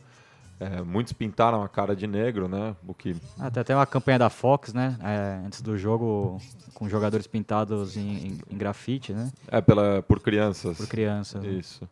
[0.58, 2.74] É, muitos pintaram a cara de negro, né?
[2.86, 4.96] O que Ah, tem até uma campanha da Fox, né?
[5.02, 6.40] é, antes do jogo,
[6.72, 9.30] com jogadores pintados em, em- em grafite, né?
[9.48, 10.76] é pela, por crianças.
[10.78, 11.38] Por criança.
[11.46, 11.86] Isso.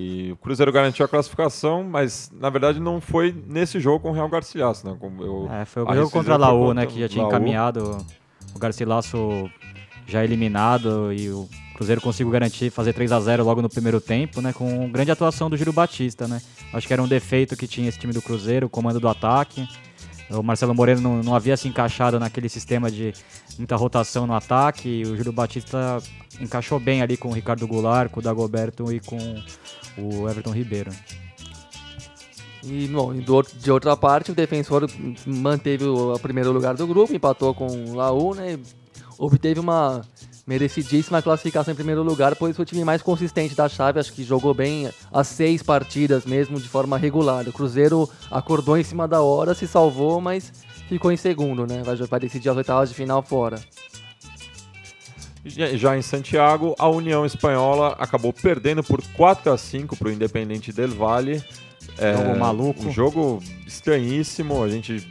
[0.00, 4.12] E o Cruzeiro garantiu a classificação, mas na verdade não foi nesse jogo com o
[4.12, 4.96] Real Garcilaso, né?
[5.20, 6.86] Eu É, foi o jogo contra a Laú, né?
[6.86, 7.32] Que já tinha Laú.
[7.32, 8.06] encaminhado
[8.54, 9.50] o Garcilaso
[10.06, 14.40] já eliminado e o Cruzeiro conseguiu garantir fazer 3 a 0 logo no primeiro tempo,
[14.40, 14.52] né?
[14.52, 16.40] Com grande atuação do Giro Batista, né?
[16.72, 19.66] Acho que era um defeito que tinha esse time do Cruzeiro, o comando do ataque.
[20.30, 23.14] O Marcelo Moreno não, não havia se encaixado naquele sistema de
[23.56, 25.02] muita rotação no ataque.
[25.06, 25.98] O Júlio Batista
[26.40, 29.16] encaixou bem ali com o Ricardo Goulart, com o Dagoberto e com
[29.96, 30.90] o Everton Ribeiro.
[32.62, 34.90] E bom, de outra parte, o defensor
[35.24, 38.58] manteve o primeiro lugar do grupo, empatou com o Laú, né?
[39.16, 40.02] Obteve uma
[40.48, 44.24] merecidíssima classificação em primeiro lugar, pois foi o time mais consistente da chave, acho que
[44.24, 47.46] jogou bem as seis partidas mesmo de forma regular.
[47.46, 50.50] O Cruzeiro acordou em cima da hora, se salvou, mas
[50.88, 51.82] ficou em segundo, né?
[51.84, 53.60] Vai, vai decidir as oitavas de final fora.
[55.44, 60.10] Já já em Santiago, a União Espanhola acabou perdendo por 4 a 5 para o
[60.10, 61.44] Independente del Valle.
[61.98, 62.86] É, Jogo maluco.
[62.86, 64.62] Um jogo estranhíssimo.
[64.62, 65.06] A gente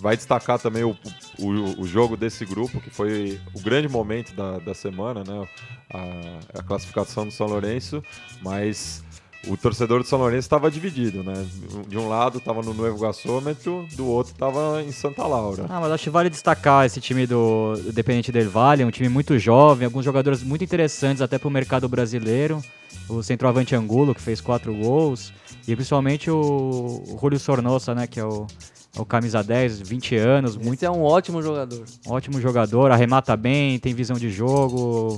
[0.00, 0.96] vai destacar também o,
[1.38, 5.48] o o, jogo desse grupo, que foi o grande momento da, da semana, né?
[5.92, 8.02] A, a classificação do São Lourenço,
[8.42, 9.04] mas
[9.46, 11.46] o torcedor do São Lourenço estava dividido, né?
[11.86, 15.66] De um lado estava no Novo Gasômetro, do outro estava em Santa Laura.
[15.68, 19.38] Ah, mas acho que vale destacar esse time do Independente del Valle, um time muito
[19.38, 22.62] jovem, alguns jogadores muito interessantes até para o mercado brasileiro.
[23.08, 25.32] O centroavante Angulo, que fez quatro gols,
[25.68, 30.16] e principalmente o, o Julio Sornosa, né, que é o, é o camisa 10, 20
[30.16, 31.84] anos, muito Esse é um ótimo jogador.
[32.06, 35.16] ótimo jogador, arremata bem, tem visão de jogo,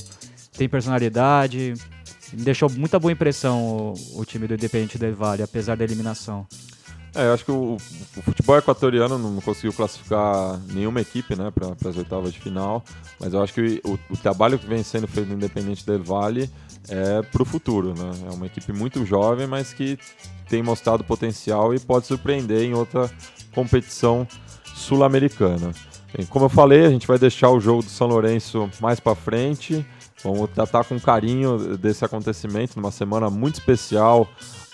[0.56, 1.74] tem personalidade.
[2.32, 6.46] Me deixou muita boa impressão o, o time do Independente del Valle, apesar da eliminação.
[7.14, 7.76] É, eu acho que o,
[8.16, 12.84] o futebol equatoriano não conseguiu classificar nenhuma equipe né, para as oitavas de final,
[13.18, 16.50] mas eu acho que o, o trabalho que vem sendo feito no Independente del Valle
[16.88, 17.94] é para o futuro.
[17.94, 18.10] Né?
[18.30, 19.98] É uma equipe muito jovem, mas que
[20.46, 23.10] tem mostrado potencial e pode surpreender em outra
[23.56, 24.28] competição
[24.76, 25.72] sul-americana.
[26.30, 29.84] Como eu falei, a gente vai deixar o jogo do São Lourenço mais para frente.
[30.22, 34.26] Vamos tratar com carinho desse acontecimento, numa semana muito especial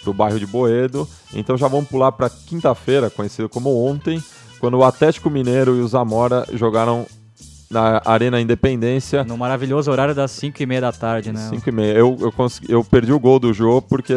[0.02, 1.08] para o bairro de Boedo.
[1.34, 4.22] Então já vamos pular para quinta-feira, conhecido como ontem,
[4.60, 7.06] quando o Atlético Mineiro e o Zamora jogaram
[7.68, 9.24] na Arena Independência.
[9.24, 11.48] No maravilhoso horário das 5 e meia da tarde, né?
[11.50, 11.92] 5 e meia.
[11.94, 14.14] Eu, eu, consegui- eu perdi o gol do jogo porque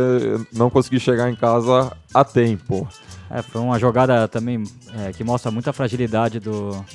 [0.53, 2.87] não consegui chegar em casa a tempo.
[3.29, 4.63] É, foi uma jogada também
[4.99, 6.85] é, que mostra muita fragilidade do,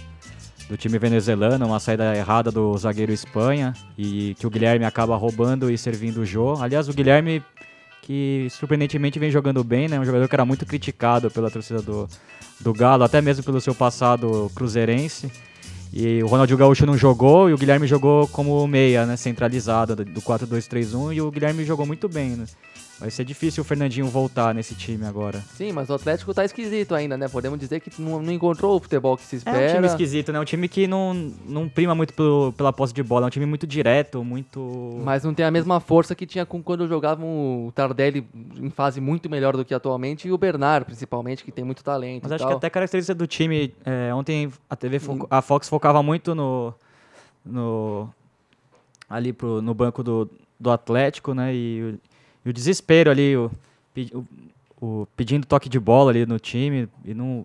[0.68, 5.70] do time venezuelano, uma saída errada do zagueiro Espanha e que o Guilherme acaba roubando
[5.70, 6.54] e servindo o Jô.
[6.60, 7.42] Aliás, o Guilherme
[8.02, 9.98] que surpreendentemente vem jogando bem, né?
[9.98, 12.08] Um jogador que era muito criticado pela torcida do,
[12.58, 15.30] do Galo, até mesmo pelo seu passado cruzeirense.
[15.92, 19.16] E o Ronaldinho Gaúcho não jogou e o Guilherme jogou como meia, né?
[19.16, 22.46] Centralizado, do 4-2-3-1 e o Guilherme jogou muito bem, né?
[23.01, 25.40] Vai ser difícil o Fernandinho voltar nesse time agora.
[25.57, 27.28] Sim, mas o Atlético tá esquisito ainda, né?
[27.28, 29.70] Podemos dizer que não, não encontrou o futebol que se É espera.
[29.70, 30.38] um time esquisito, né?
[30.38, 31.14] Um time que não,
[31.46, 33.24] não prima muito pelo- pela posse de bola.
[33.24, 35.01] É um time muito direto, muito.
[35.03, 38.26] Mas não tem a mesma força que tinha com quando jogavam o Tardelli
[38.57, 42.24] em fase muito melhor do que atualmente e o Bernard, principalmente, que tem muito talento.
[42.24, 42.59] Mas acho que tal.
[42.59, 43.72] até característica do time.
[43.82, 46.74] é, ontem a TV fo- a Fox focava muito no.
[47.46, 48.09] no
[49.09, 51.55] ali pro, no banco do, do Atlético, né?
[51.55, 51.94] E,
[52.45, 53.51] e o desespero ali, o,
[54.14, 54.24] o-
[54.80, 56.88] o pedindo toque de bola ali no time.
[57.05, 57.45] E não,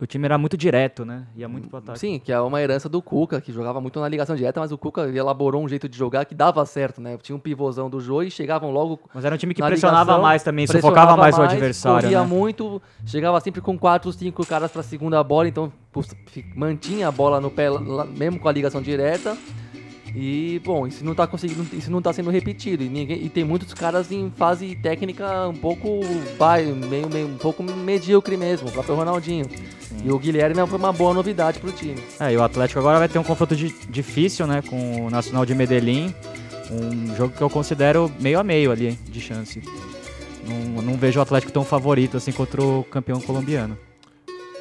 [0.00, 1.24] o time era muito direto, né?
[1.34, 1.98] Ia muito pro ataque.
[1.98, 4.78] Sim, que é uma herança do Cuca, que jogava muito na ligação direta, mas o
[4.78, 7.16] Cuca elaborou um jeito de jogar que dava certo, né?
[7.20, 9.00] Tinha um pivôzão do jogo e chegavam logo.
[9.12, 12.02] Mas era um time que na pressionava ligação, mais também, pressionava sufocava mais o adversário,
[12.02, 12.26] Corria né?
[12.26, 15.72] muito, chegava sempre com quatro, cinco caras pra segunda bola, então
[16.54, 17.68] mantinha a bola no pé,
[18.16, 19.36] mesmo com a ligação direta.
[20.18, 22.82] E, bom, isso não tá conseguindo, isso não tá sendo repetido.
[22.82, 26.00] E, ninguém, e tem muitos caras em fase técnica um pouco
[26.38, 29.44] bai- meio, meio, um pouco medíocre mesmo, o próprio Ronaldinho.
[30.02, 32.00] E o Guilherme foi uma boa novidade pro time.
[32.18, 35.44] É, e o Atlético agora vai ter um confronto di- difícil, né, com o Nacional
[35.44, 36.14] de Medellín.
[36.70, 39.62] Um jogo que eu considero meio a meio ali, de chance.
[40.48, 43.76] Não, não vejo o Atlético tão favorito assim contra o campeão colombiano.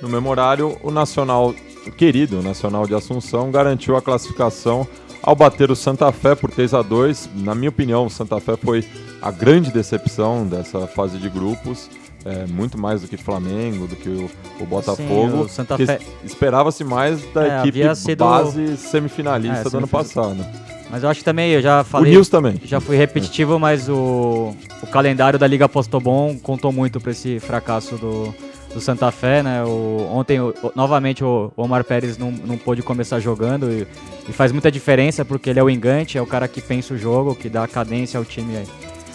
[0.01, 1.55] No mesmo horário, o Nacional,
[1.87, 4.85] o querido Nacional de Assunção, garantiu a classificação
[5.25, 8.55] ao bater o Santa Fé por 3 a 2 Na minha opinião, o Santa Fé
[8.55, 8.85] foi
[9.21, 11.89] a grande decepção dessa fase de grupos.
[12.23, 15.43] É, muito mais do que Flamengo, do que o, o Botafogo.
[15.47, 20.21] o que Fé- Esperava-se mais da É, equipe sido- base semifinalista É, do ano semifinalista.
[20.21, 20.45] passado.
[20.89, 22.11] Mas eu acho que também, eu já O falei.
[22.11, 22.59] Nils também.
[22.65, 27.95] Já fui repetitivo, mas o, o calendário da Liga Postobon contou muito para esse fracasso
[27.97, 28.33] do,
[28.75, 29.63] do Santa Fé, né?
[29.63, 33.87] O, ontem, o- novamente, o Omar Pérez não, não pôde começar jogando e,
[34.29, 36.97] e faz muita diferença porque ele é o engante, é o cara que pensa o
[36.97, 38.63] jogo, que dá cadência ao time,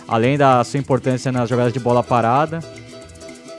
[0.08, 2.58] além da sua importância nas jogadas de bola parada.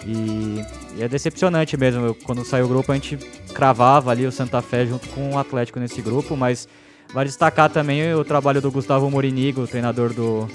[0.06, 0.66] E,
[0.98, 2.16] e é decepcionante mesmo.
[2.26, 3.16] Quando saiu o grupo, a gente
[3.54, 6.68] cravava ali o Santa Fé junto com o Atlético nesse grupo, mas
[7.14, 10.48] Vale destacar também o trabalho do Gustavo Morinigo, treinador do,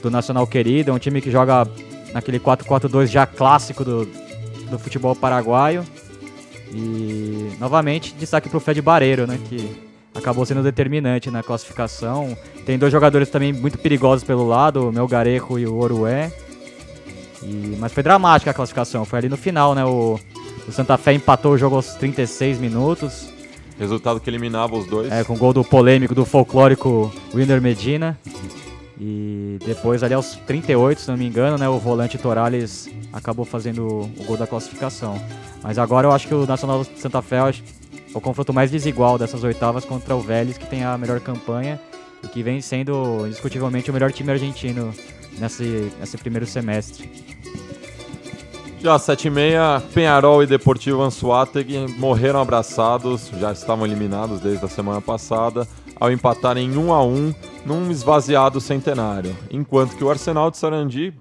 [0.00, 0.92] do Nacional Querido.
[0.92, 1.66] É um time que joga
[2.14, 4.08] naquele 4-4-2 já clássico do,
[4.68, 5.84] do futebol paraguaio.
[6.72, 12.36] E, novamente, destaque para o Fred Bareiro, né, que acabou sendo determinante na classificação.
[12.66, 16.30] Tem dois jogadores também muito perigosos pelo lado, o Melgarejo e o Orué.
[17.42, 19.84] E, mas foi dramática a classificação, foi ali no final, né?
[19.84, 20.18] O,
[20.66, 23.28] o Santa Fé empatou o jogo aos 36 minutos.
[23.78, 25.10] Resultado que eliminava os dois.
[25.10, 28.18] É, com o gol do polêmico, do folclórico Winner Medina.
[29.00, 33.86] E depois, ali aos 38, se não me engano, né, o volante Torales acabou fazendo
[33.86, 35.20] o gol da classificação.
[35.62, 37.52] Mas agora eu acho que o Nacional de Santa Fé é
[38.12, 41.80] o confronto mais desigual dessas oitavas contra o Vélez, que tem a melhor campanha
[42.24, 44.92] e que vem sendo indiscutivelmente o melhor time argentino
[45.38, 47.08] nesse, nesse primeiro semestre.
[48.80, 55.00] Já às 7h30, Penharol e Deportivo Anzuategui morreram abraçados, já estavam eliminados desde a semana
[55.00, 55.66] passada,
[56.00, 57.34] ao empatarem 1 a 1
[57.66, 59.36] num esvaziado centenário.
[59.50, 61.14] Enquanto que o Arsenal de Sarandi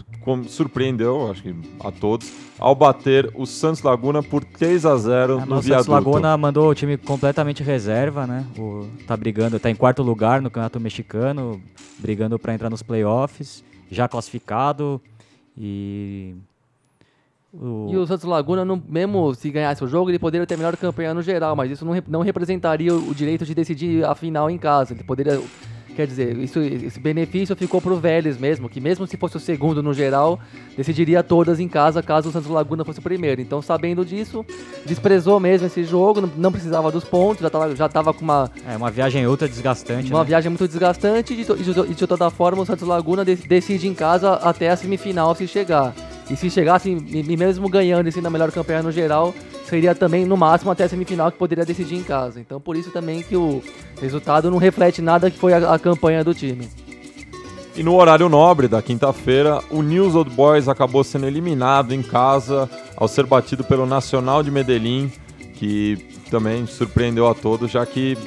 [0.48, 5.40] surpreendeu, acho que a todos, ao bater o Santos Laguna por 3 a 0 A
[5.42, 5.92] no nossa viaduto.
[5.92, 8.46] Laguna mandou o time completamente reserva, né?
[8.58, 11.62] O, tá brigando, tá em quarto lugar no Campeonato Mexicano,
[11.98, 15.02] brigando para entrar nos playoffs, já classificado
[15.58, 16.36] e
[17.54, 20.76] o, E o Santos Laguna, não- mesmo se ganhasse o jogo, ele poderia ter melhor
[20.78, 24.50] campanha no geral, mas isso não, não representaria o, o direito de decidir a final
[24.50, 24.94] em casa.
[24.94, 25.42] Ele poderia.
[25.96, 29.82] Quer dizer, isso, esse benefício ficou pro Vélez mesmo, que mesmo se fosse o segundo
[29.82, 30.40] no geral,
[30.76, 33.42] decidiria todas em casa caso o Santos Laguna fosse o primeiro.
[33.42, 34.46] Então, sabendo disso,
[34.86, 38.52] desprezou mesmo esse jogo, não, não precisava dos pontos, já tava, já tava com uma,
[38.68, 40.26] é uma viagem ultra desgastante, uma né?
[40.26, 43.36] viagem muito desgastante e de, de to- e de toda forma o Santos Laguna de-
[43.36, 45.96] decide em casa até a semifinal se chegar.
[46.30, 49.34] E se chegasse, e e mesmo ganhando assim na melhor campanha no geral,
[49.66, 52.40] seria também no máximo até a semifinal que poderia decidir em casa.
[52.40, 53.62] Então por isso também que o
[54.02, 56.68] resultado não reflete nada que foi a, a campanha do time.
[57.76, 62.68] E no horário nobre da quinta-feira, o News Old Boys acabou sendo eliminado em casa
[62.96, 65.12] ao ser batido pelo Nacional de Medellín,
[65.54, 65.98] que
[66.32, 68.18] também surpreendeu a todos, já que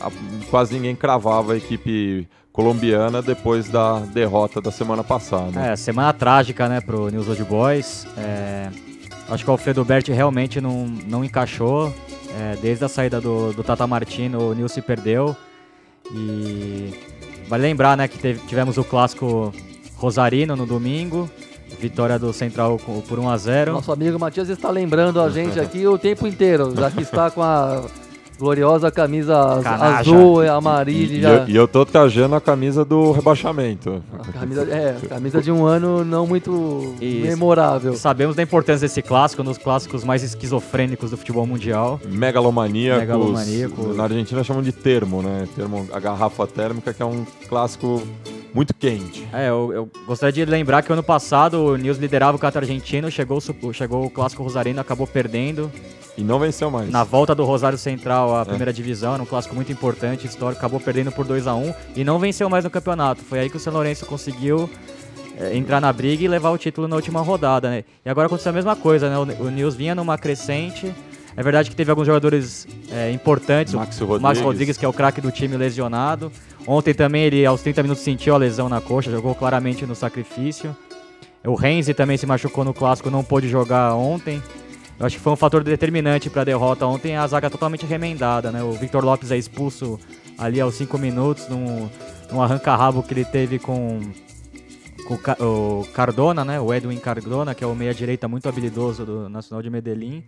[0.00, 0.10] a-
[0.48, 5.60] quase ninguém cravava a equipe colombiana depois da derrota da semana passada.
[5.60, 8.06] É, semana trágica, né, pro News Old Boys.
[8.16, 8.68] É,
[9.28, 11.94] acho que o Alfredo Berti realmente não, não encaixou.
[12.38, 15.36] É, desde a saída do, do Tata Martino, o News se perdeu.
[16.12, 16.92] E
[17.48, 19.52] vale lembrar, né, que teve- tivemos o clássico
[19.96, 21.30] Rosarino no domingo.
[21.78, 22.78] Vitória do Central
[23.08, 26.74] por 1 a 0 Nosso amigo Matias está lembrando a gente aqui o tempo inteiro,
[26.76, 27.84] já que está com a
[28.40, 29.98] gloriosa camisa Canaja.
[30.00, 31.12] azul e E, amarilla.
[31.12, 34.02] e já- eu, e eu tô trajando a camisa do rebaixamento.
[34.18, 37.26] A camisa, é, a camisa de um ano não muito Isso.
[37.26, 37.94] memorável.
[37.94, 42.00] Sabemos da importância desse clássico, um dos clássicos mais esquizofrênicos do futebol mundial.
[42.08, 43.00] Megalomaníacos.
[43.00, 43.88] Megalomaníaco.
[43.94, 45.46] Na Argentina chamam de termo, né?
[45.54, 48.02] Termo, a garrafa térmica, que é um clássico
[48.54, 49.26] muito quente.
[49.32, 53.10] É, eu, eu gostaria de lembrar que ano passado o News liderava o Campeonato Argentino,
[53.10, 53.40] chegou,
[53.72, 55.70] chegou o Clássico Rosarino, acabou perdendo.
[56.16, 56.90] E não venceu mais.
[56.90, 60.80] Na volta do Rosário Central à primeira divisão, era um clássico muito importante, histórico, acabou
[60.80, 63.22] perdendo por 2 a 1 e não venceu mais no campeonato.
[63.22, 64.68] Foi aí que o São Lourenço conseguiu
[65.38, 67.84] é, entrar na briga e levar o título na última rodada, né?
[68.04, 69.16] E agora aconteceu a mesma coisa, né?
[69.16, 70.92] O, o News vinha numa crescente.
[71.36, 73.72] É verdade que teve alguns jogadores é, importantes.
[73.72, 74.40] Max Rodrigues.
[74.40, 76.30] Rodrigues, que é o craque do time, lesionado.
[76.66, 80.76] Ontem também ele, aos 30 minutos, sentiu a lesão na coxa, jogou claramente no sacrifício.
[81.44, 84.42] O Renzi também se machucou no clássico, não pôde jogar ontem.
[84.98, 88.52] Eu acho que foi um fator determinante para a derrota ontem, a zaga totalmente remendada,
[88.52, 88.62] né?
[88.62, 89.98] O Victor Lopes é expulso
[90.36, 91.88] ali aos 5 minutos, num,
[92.30, 93.98] num arranca-rabo que ele teve com,
[95.08, 96.60] com o Ca- o Cardona, né?
[96.60, 100.22] O Edwin Cardona, que é o meia-direita muito habilidoso do Nacional de Medellín.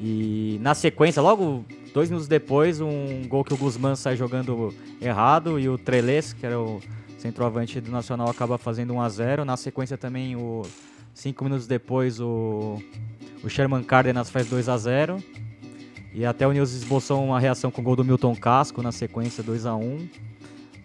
[0.00, 1.64] E na sequência, logo
[1.98, 6.46] dois minutos depois, um gol que o Guzmán sai jogando errado e o Treles, que
[6.46, 6.80] era o
[7.18, 10.62] centroavante do Nacional, acaba fazendo 1 a 0 Na sequência também, o,
[11.12, 12.80] cinco minutos depois, o,
[13.42, 15.20] o Sherman Cárdenas faz 2 a 0
[16.14, 19.42] E até o News esboçou uma reação com o gol do Milton Casco na sequência
[19.42, 20.08] 2 a 1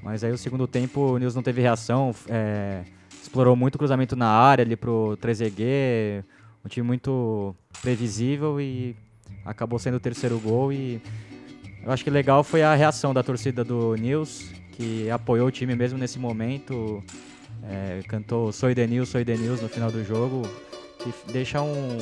[0.01, 2.81] Mas aí o segundo tempo o News não teve reação, é,
[3.21, 6.25] explorou muito cruzamento na área ali pro Trezeguet,
[6.65, 8.95] um time muito previsível e
[9.45, 11.01] acabou sendo o terceiro gol e
[11.83, 15.75] eu acho que legal foi a reação da torcida do News, que apoiou o time
[15.75, 17.03] mesmo nesse momento,
[17.63, 20.43] é, cantou Soy de News, Soy de News no final do jogo,
[20.99, 21.97] que deixa um,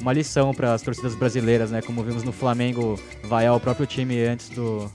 [0.00, 1.82] uma lição para as torcidas brasileiras, né?
[1.82, 4.90] Como vimos no Flamengo vaiar o próprio time antes do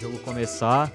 [0.00, 0.90] jogo começar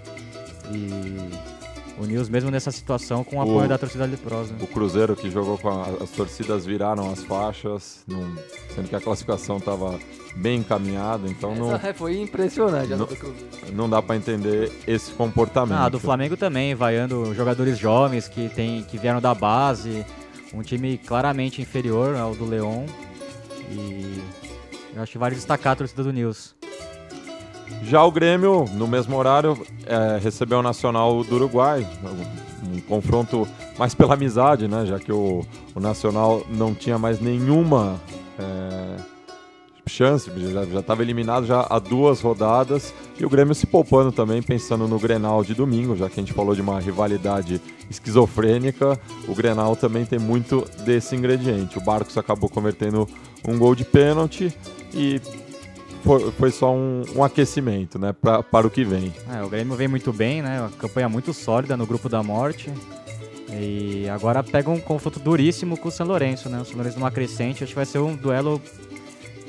[0.72, 1.53] e
[2.00, 4.54] o News mesmo nessa situação com o apoio O- da torcida leprosa.
[4.60, 8.36] O Cruzeiro que jogou com a- as torcidas viraram as faixas, não-
[8.74, 10.00] sendo que a classificação estava
[10.36, 12.90] bem encaminhada, então não, Essa foi impressionante.
[12.96, 13.08] Não-
[13.74, 15.78] não dá para entender esse comportamento.
[15.78, 20.04] Ah, do Flamengo também, vaiando jogadores jovens que, tem, que vieram da base,
[20.54, 22.86] um time claramente inferior ao do Leão.
[23.72, 24.22] E
[24.96, 26.56] eu acho que vale destacar a torcida do News.
[27.84, 31.88] Já o Grêmio, no mesmo horário, é, recebeu o Nacional do Uruguai.
[32.04, 32.54] Um,
[32.88, 33.48] confronto
[33.78, 34.86] mais pela amizade, né?
[34.86, 35.46] Já que o,
[35.76, 38.00] o Nacional não tinha mais nenhuma
[38.40, 38.98] é,
[39.88, 40.32] chance,
[40.72, 42.94] já estava eliminado já há duas rodadas.
[43.20, 46.34] E o Grêmio se poupando também, pensando no Grenal de domingo, já que a gente
[46.34, 49.00] falou de uma rivalidade esquizofrênica.
[49.28, 51.78] O Grenal também tem muito desse ingrediente.
[51.78, 53.08] O Barcos acabou convertendo
[53.48, 54.56] um gol de pênalti
[54.94, 55.22] e
[56.04, 59.14] foi, foi só um, um aquecimento, né, pra, para o que vem.
[59.34, 60.60] É, o Grêmio vem muito bem, né?
[60.62, 62.72] Uma campanha muito sólida no grupo da morte.
[63.52, 66.60] E agora pega um confronto duríssimo com o São Lourenço, né?
[66.60, 68.62] O São Lourenço numa crescente, acho que vai ser um duelo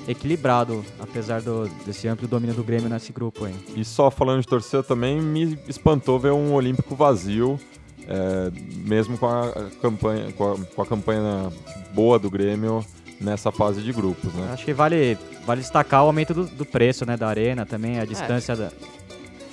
[0.06, 3.54] equilibrado, apesar do, desse amplo domínio do Grêmio nesse grupo aí.
[3.74, 7.58] E só falando de torcida também, me espantou ver um Olímpico vazio,
[8.06, 8.52] é,
[8.86, 11.50] mesmo com a campanha, com a, com a campanha
[11.94, 12.84] boa do Grêmio
[13.24, 14.50] nessa fase de grupos, né?
[14.52, 18.04] Acho que vale, vale destacar o aumento do, do preço, né, da arena também, a
[18.04, 18.70] distância da...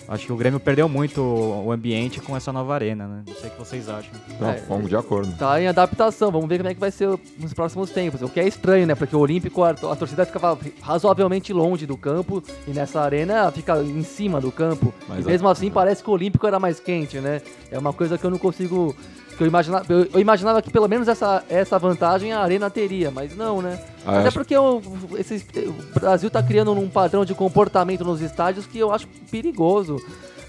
[0.07, 3.23] Acho que o Grêmio perdeu muito o ambiente com essa nova arena, né?
[3.25, 4.11] Não sei o que vocês acham.
[4.37, 5.33] Não, É, vamos de acordo.
[5.37, 7.07] Tá em adaptação, vamos ver como é que vai ser
[7.39, 8.21] nos próximos tempos.
[8.21, 8.93] O que é estranho, né?
[8.93, 13.81] Porque o Olímpico, a, a torcida ficava razoavelmente longe do campo e nessa arena fica
[13.81, 14.93] em cima do campo.
[15.07, 17.41] Mas e mesmo assim parece que o Olímpico era mais quente, né?
[17.71, 18.93] É uma coisa que eu não consigo.
[19.37, 23.35] Que eu, imaginava, eu, imaginava que pelo menos essa, essa vantagem a arena teria, mas
[23.35, 23.79] não, né?
[24.05, 24.81] Ah, Até acho- porque o,
[25.17, 29.97] esse, o Brasil tá criando um padrão de comportamento nos estádios que eu acho perigoso.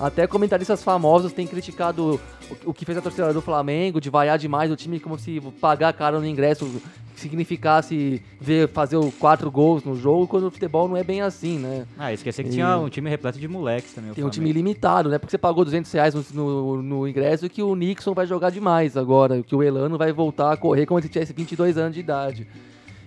[0.03, 2.21] Até comentaristas famosos têm criticado
[2.67, 5.93] o, que fez a torcida do Flamengo, de vaiar demais o time como se pagar
[5.93, 6.69] caro no ingresso
[7.15, 11.87] significasse ver, fazer quatro gols no jogo, quando o futebol não é bem assim, né?
[11.97, 14.13] Ah, esqueci que E- tinha um time repleto de moleques também.
[14.13, 15.19] Tem um time limitado, né?
[15.19, 18.51] Porque você pagou 200 reais no, no, no ingresso e que o Nixon vai jogar
[18.51, 22.01] demais agora, que o Elano vai voltar a correr como se tivesse 22 anos de
[22.01, 22.47] idade.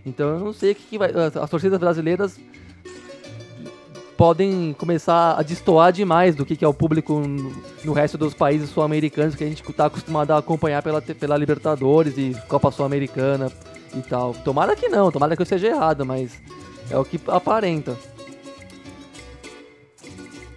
[0.06, 1.12] Então eu não sei o que, que vai.
[1.12, 2.39] As, as torcidas brasileiras
[4.18, 7.20] podem começar a destoar demais do que, que é o público
[7.84, 12.18] no, resto dos países sul-americanos que a gente está acostumado a acompanhar pela, pela Libertadores
[12.18, 13.51] e Copa Sul-Americana
[13.95, 14.34] e tal.
[14.34, 16.32] Tomara que não, tomara que eu seja errado, mas
[16.89, 17.95] é o que aparenta.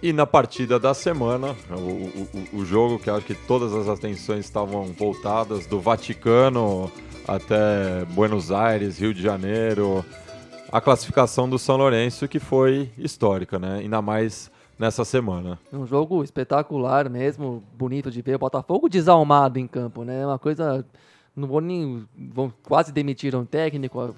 [0.01, 4.45] E na partida da semana, o- o- o jogo que acho que todas as atenções
[4.45, 6.89] estavam voltadas do Vaticano
[7.27, 10.03] até Buenos Aires, Rio de Janeiro,
[10.71, 13.79] a classificação do São Lourenço que foi histórica, né?
[13.79, 15.59] Ainda mais nessa semana.
[15.73, 18.35] Um jogo espetacular mesmo, bonito de ver.
[18.35, 20.25] O Botafogo desalmado em campo, né?
[20.25, 20.85] Uma coisa.
[21.35, 22.07] Não vou nem.
[22.17, 24.15] Vão, quase demitiram o técnico.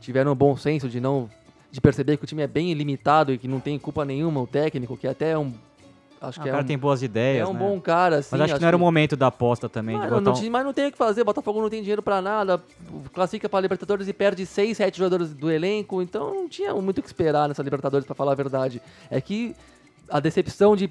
[0.00, 1.30] Tiveram o bom senso de não.
[1.70, 4.46] De perceber que o time é bem ilimitado e que não tem culpa nenhuma o
[4.46, 5.52] técnico, que até é um.
[6.28, 7.58] Acho Ah, que o é cara um, tem boas ideias, é um né?
[7.58, 8.28] bom cara, assim.
[8.32, 9.96] Mas acho que não era o momento da aposta também.
[9.96, 12.20] Mas não, um- mas não tem o que fazer, o Botafogo não tem dinheiro pra
[12.22, 12.62] nada,
[13.12, 17.02] classifica pra Libertadores e perde 6, 7 jogadores do elenco, então não tinha muito o
[17.02, 18.80] que esperar nessa Libertadores, pra falar a verdade.
[19.10, 19.54] É que
[20.08, 20.90] a decepção de,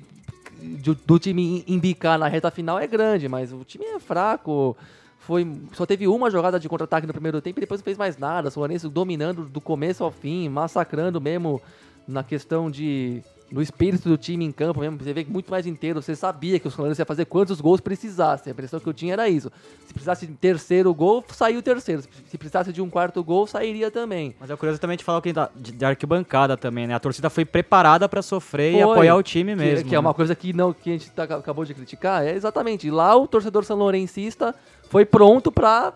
[0.61, 4.75] de- do time embicar na reta final é grande, mas o time é fraco.
[5.19, 8.17] Foi, só teve uma jogada de contra-ataque no primeiro tempo e depois não fez mais
[8.17, 8.49] nada.
[8.49, 11.61] O Soarense dominando do começo ao fim, massacrando mesmo
[12.05, 13.23] na questão de
[13.53, 14.97] no espírito do time em campo mesmo.
[14.97, 16.01] Você vê que muito mais inteiro.
[16.01, 18.49] Você sabia que o Soarense ia fazer quantos gols precisasse.
[18.49, 19.51] A impressão que eu tinha era isso.
[19.85, 22.01] Se precisasse de terceiro gol, saiu o terceiro.
[22.01, 24.33] Se precisasse de um quarto gol, sairia também.
[24.39, 26.95] Mas é curioso também te falar que da- de, arquibancada também, né?
[26.95, 28.91] A torcida foi preparada pra sofrer e Foi.
[28.91, 29.83] apoiar o time Que- mesmo.
[29.87, 29.99] Que, é né?
[29.99, 32.25] uma coisa que, não, que a gente tá- acabou de criticar.
[32.25, 32.89] É exatamente.
[32.89, 34.55] Lá o torcedor sanlorencista
[34.89, 35.93] foi pronto pra,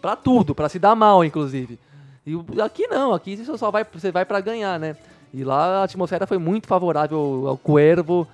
[0.00, 1.78] pra tudo, pra se dar mal, inclusive.
[2.26, 4.96] E aqui não, aqui você só vai, você vai pra ganhar, né?
[5.36, 8.26] E lá a atmosfera foi muito favorável ao Cuervo,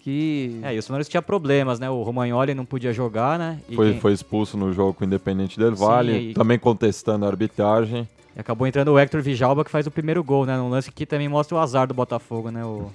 [0.00, 0.60] que...
[0.62, 1.90] É, e o Sonoros tinha problemas, né?
[1.90, 3.58] O Romagnoli não podia jogar, né?
[3.68, 7.24] E Foi, quem- foi expulso no jogo com o Independente Del Valle, e- também contestando
[7.24, 8.08] a arbitragem.
[8.36, 10.56] E acabou entrando o Hector Vijalba, que faz o primeiro gol, né?
[10.56, 12.64] Num lance que também mostra o azar do Botafogo, né?
[12.64, 12.88] O,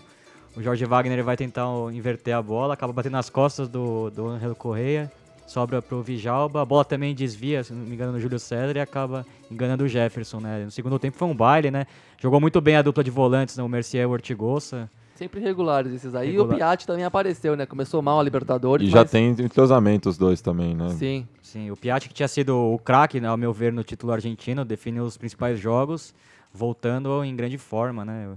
[0.55, 4.27] o Jorge Wagner ele vai tentar inverter a bola, acaba batendo nas costas do, do
[4.27, 5.11] Angelo Correia,
[5.49, 8.79] sobra pro Vijalba, a bola também desvia, se não me engano, no Júlio César e
[8.79, 10.63] acaba enganando o Jefferson, né?
[10.65, 11.85] No segundo tempo foi um baile, né?
[12.21, 13.63] Jogou muito bem a dupla de volantes, né?
[13.63, 14.89] O Mercier e o Ortigosa.
[15.15, 16.29] Sempre regulares esses aí.
[16.29, 16.53] E Regular.
[16.53, 17.65] o Piatti também apareceu, né?
[17.65, 20.89] Começou mal a Libertadores, E já mas- tem entrosamento os dois também, né?
[20.89, 21.27] Sim.
[21.41, 24.63] Sim, o Piatti que tinha sido o craque, né, ao meu ver, no título argentino,
[24.63, 26.13] define os principais jogos,
[26.53, 28.29] voltando em grande forma, né?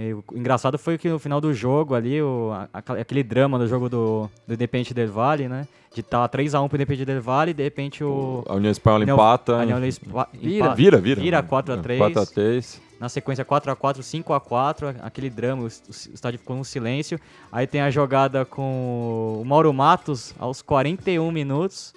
[0.00, 3.88] E o engraçado foi que no final do jogo ali, o, aquele drama do jogo
[3.88, 5.66] do, do Independente Del Valle, né?
[5.92, 8.44] De estar 3x1 pro Independente Del Valle e de repente o...
[8.46, 9.56] A União Espanhola União- empata.
[9.56, 10.74] a União Espa- Vira.
[10.74, 11.20] Vira, vira.
[11.20, 11.98] Vira 4x3.
[11.98, 12.78] 4x3.
[13.00, 17.18] Na sequência 4x4, 5x4, aquele drama, o, o estádio ficou num silêncio.
[17.50, 21.92] Aí tem a jogada com o Mauro Matos aos 41 minutos.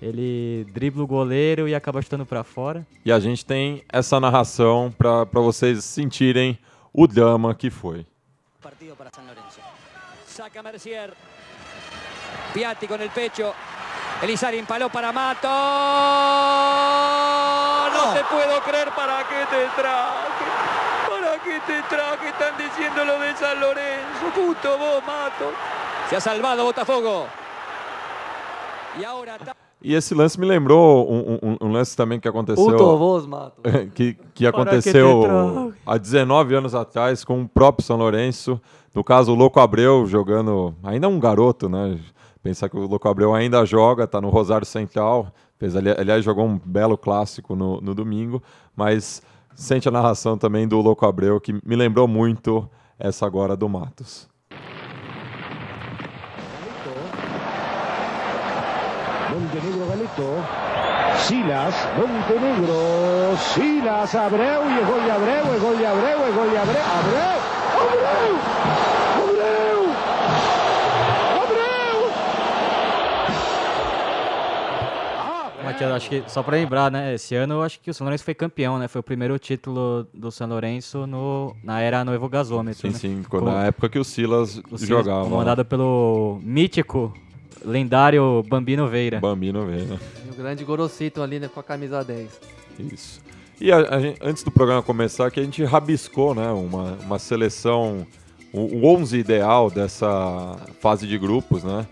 [0.00, 2.86] Ele dribla o goleiro e acaba chutando pra fora.
[3.04, 6.56] E a gente tem essa narração para vocês sentirem
[7.00, 8.04] o drama que foi.
[8.60, 9.60] Partido para San Lorenzo.
[10.26, 11.14] Saca Mercier.
[12.52, 13.54] Piatti con el pecho.
[14.20, 15.46] Elizari empaló para Mato.
[17.94, 20.44] No te puedo creer para qué te traje.
[21.08, 22.28] ¿Para qué te traje?
[22.30, 24.32] Están diciendo lo de San Lorenzo.
[24.34, 25.52] Puto vos, Mato.
[26.10, 27.28] Se ha salvado Botafogo.
[28.98, 29.38] Y ahora...
[29.80, 32.64] E esse lance me lembrou um, um- um lance também que aconteceu.
[32.64, 33.60] Puto vos, Mato.
[33.94, 35.74] que, que que aconteceu te trago.
[35.86, 38.60] há 19 anos atrás com o próprio São Lourenço.
[38.94, 41.98] No caso, o Louco Abreu jogando, ainda um garoto, né?
[42.42, 45.28] Pensar que o Louco Abreu ainda joga, tá no Rosário Central.
[45.58, 48.42] Fez, ali- aliás, jogou um belo clássico no, no domingo,
[48.76, 49.22] mas
[49.54, 52.68] sente a narração também do Louco Abreu, que me lembrou muito
[52.98, 54.28] essa agora do Matos.
[60.18, 60.44] Galito.
[61.26, 66.50] Silas, Montenegro, Silas, Abreu y es gol de Abreu, es gol de Abreu, es gol
[66.50, 67.40] de Abreu, Abreu,
[67.74, 68.38] Abreu,
[69.18, 69.80] Abreu,
[71.42, 72.10] Abreu.
[75.64, 77.14] Matias, acho que só pra lembrar, né?
[77.14, 78.86] Esse ano eu acho que o São Lourenço foi campeão, né?
[78.86, 82.80] Foi o primeiro título do São Lourenço no, na era Noivo Gasômetro.
[82.80, 82.94] Sim, né?
[82.98, 85.24] sim, quando- Com- na época que o Silas o Silas jogava.
[85.28, 87.12] Comandado pelo mítico,
[87.64, 89.20] lendário Bambino Veira.
[89.20, 89.98] Bambino Veira.
[90.26, 92.28] E o grande Gorosito ali né, com a camisa 10.
[92.92, 93.20] Isso.
[93.60, 97.18] E a- a gente- antes do programa começar, que a gente rabiscou né, uma, uma
[97.18, 98.06] seleção,
[98.52, 101.86] o, o 11 ideal dessa fase de grupos, né?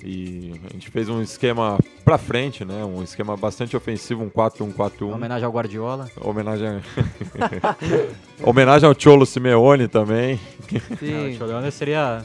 [0.00, 2.84] E a gente fez um esquema pra frente, né?
[2.84, 5.12] Um esquema bastante ofensivo, um 4-1-4-1.
[5.12, 6.08] Homenagem ao Guardiola.
[6.20, 6.80] Homenagem,
[8.42, 10.38] Homenagem ao Cholo Simeone também.
[11.02, 12.24] Não, o Cholone seria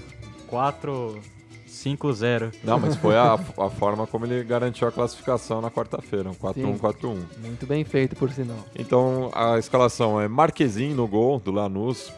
[1.84, 2.53] 4-5-0.
[2.63, 7.17] Não, mas foi a, a forma como ele garantiu a classificação na quarta-feira, um 4-1-4-1.
[7.41, 8.57] Muito bem feito, por sinal.
[8.75, 12.11] Então a escalação é Marquezinho no gol do Lanús,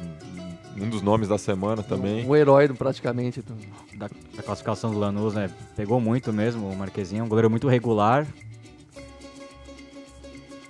[0.77, 2.25] um dos nomes da semana também.
[2.27, 3.41] O herói praticamente.
[3.41, 3.55] Do...
[3.95, 5.49] Da, da classificação do Lanús, né?
[5.75, 8.27] Pegou muito mesmo o Marquezinho, um goleiro muito regular.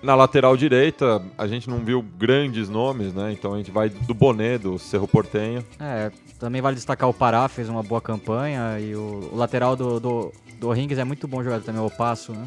[0.05, 3.31] Na lateral direita, a gente não viu grandes nomes, né?
[3.31, 5.65] Então a gente vai do Boné, do Cerro Portenho.
[5.79, 8.79] É, também vale destacar o Pará, fez uma boa campanha.
[8.79, 12.33] E o, o lateral do, do, do Rings é muito bom jogador também, o Passo,
[12.33, 12.45] né?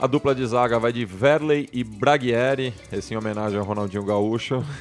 [0.00, 4.64] A dupla de zaga vai de Verley e Braguieri, esse em homenagem ao Ronaldinho Gaúcho.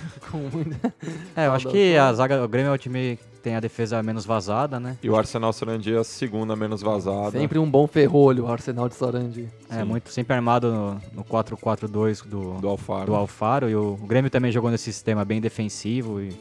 [1.36, 4.04] É, eu acho que a zaga, o Grêmio é o time que tem a defesa
[4.04, 4.98] menos vazada, né?
[5.02, 7.32] E o Arsenal Sarandia, a segunda menos vazada.
[7.32, 9.48] Sempre um bom ferrolho, o Arsenal de Sarandi.
[9.70, 13.06] É, muito sempre armado no, no 4-4-2 do, do Alfaro.
[13.06, 13.70] do Alfaro.
[13.70, 16.20] E o, o Grêmio também jogou nesse sistema bem defensivo.
[16.20, 16.38] E,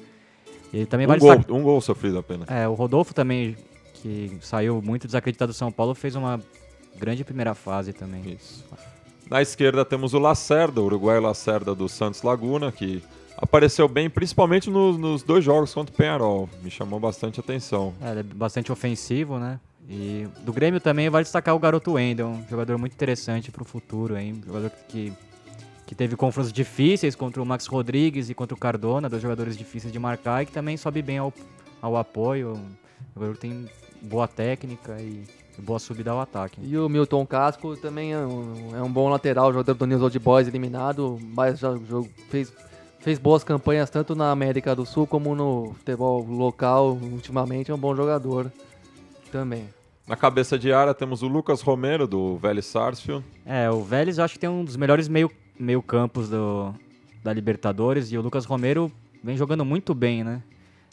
[0.72, 2.48] e também Um vale gol, um gol sofrido apenas.
[2.50, 3.56] É, o Rodolfo também,
[3.94, 6.40] que saiu muito desacreditado do São Paulo, fez uma
[6.98, 8.22] grande primeira fase também.
[8.32, 8.64] Isso.
[9.30, 13.02] Na esquerda temos o Lacerda, o uruguaio Lacerda do Santos Laguna, que
[13.36, 16.48] apareceu bem, principalmente nos, nos dois jogos contra o Penharol.
[16.62, 17.92] Me chamou bastante atenção.
[18.00, 19.58] É, ele é bastante ofensivo, né?
[19.88, 23.64] E do Grêmio também vale destacar o garoto Wendel, um jogador muito interessante para o
[23.64, 24.40] futuro, hein?
[24.42, 25.12] Um jogador que,
[25.86, 29.92] que teve confrontos difíceis contra o Max Rodrigues e contra o Cardona, dois jogadores difíceis
[29.92, 31.32] de marcar e que também sobe bem ao,
[31.80, 32.52] ao apoio.
[32.54, 33.70] Um jogador que tem
[34.02, 35.24] boa técnica e
[35.62, 36.60] boa subida ao ataque.
[36.62, 40.18] E o Milton Casco também é um, é um bom lateral, jogador do News Old
[40.18, 41.70] Boys eliminado, mas já
[42.28, 42.52] fez,
[43.00, 46.98] fez boas campanhas tanto na América do Sul como no futebol local.
[47.00, 48.50] Ultimamente é um bom jogador
[49.30, 49.68] também.
[50.06, 53.24] Na cabeça de área temos o Lucas Romero, do Vélez Sarsfield.
[53.44, 56.72] É, o Vélez eu acho que tem um dos melhores meio, meio campos do,
[57.24, 58.90] da Libertadores e o Lucas Romero
[59.22, 60.42] vem jogando muito bem, né?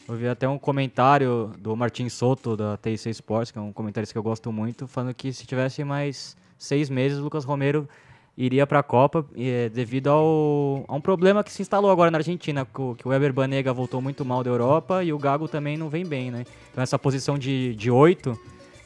[0.06, 4.06] Eu vi até um comentário do Martin Soto, da TIC Sports, que é um comentário
[4.06, 7.88] que eu gosto muito, falando que se tivesse mais seis meses, o Lucas Romero
[8.36, 12.18] iria para a Copa é, devido ao, a um problema que se instalou agora na
[12.18, 15.88] Argentina, que o, Weber Banega voltou muito mal da Europa e o Gago também não
[15.88, 16.44] vem bem, né?
[16.70, 18.38] Então essa posição de, de oito,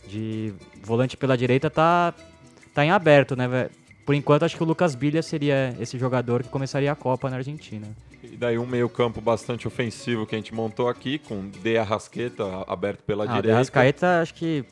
[0.06, 0.52] de
[0.84, 2.14] volante pela direita, tá,
[2.72, 3.70] tá em aberto, né?
[4.06, 7.36] Por enquanto, acho que o Lucas Bilha seria esse jogador que começaria a Copa na
[7.36, 7.86] Argentina.
[8.38, 12.44] E daí um meio campo bastante ofensivo que a gente montou aqui, com De Arrasqueta
[12.68, 13.52] aberto pela Ah, direita.
[13.52, 14.64] Arrascaeta, acho que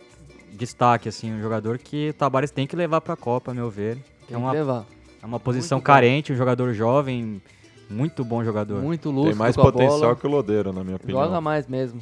[0.53, 3.97] destaque, assim, um jogador que o Tabares tem que levar pra Copa, a meu ver.
[4.29, 4.87] Tem é uma, que levar.
[5.21, 7.43] É uma posição Muito carente, um jogador jovem,
[7.91, 8.81] muito bom jogador.
[8.81, 10.15] Muito Tem lúcido mais com a potencial bola.
[10.15, 11.25] que o Lodeiro, na minha opinião.
[11.25, 12.01] Joga mais mesmo.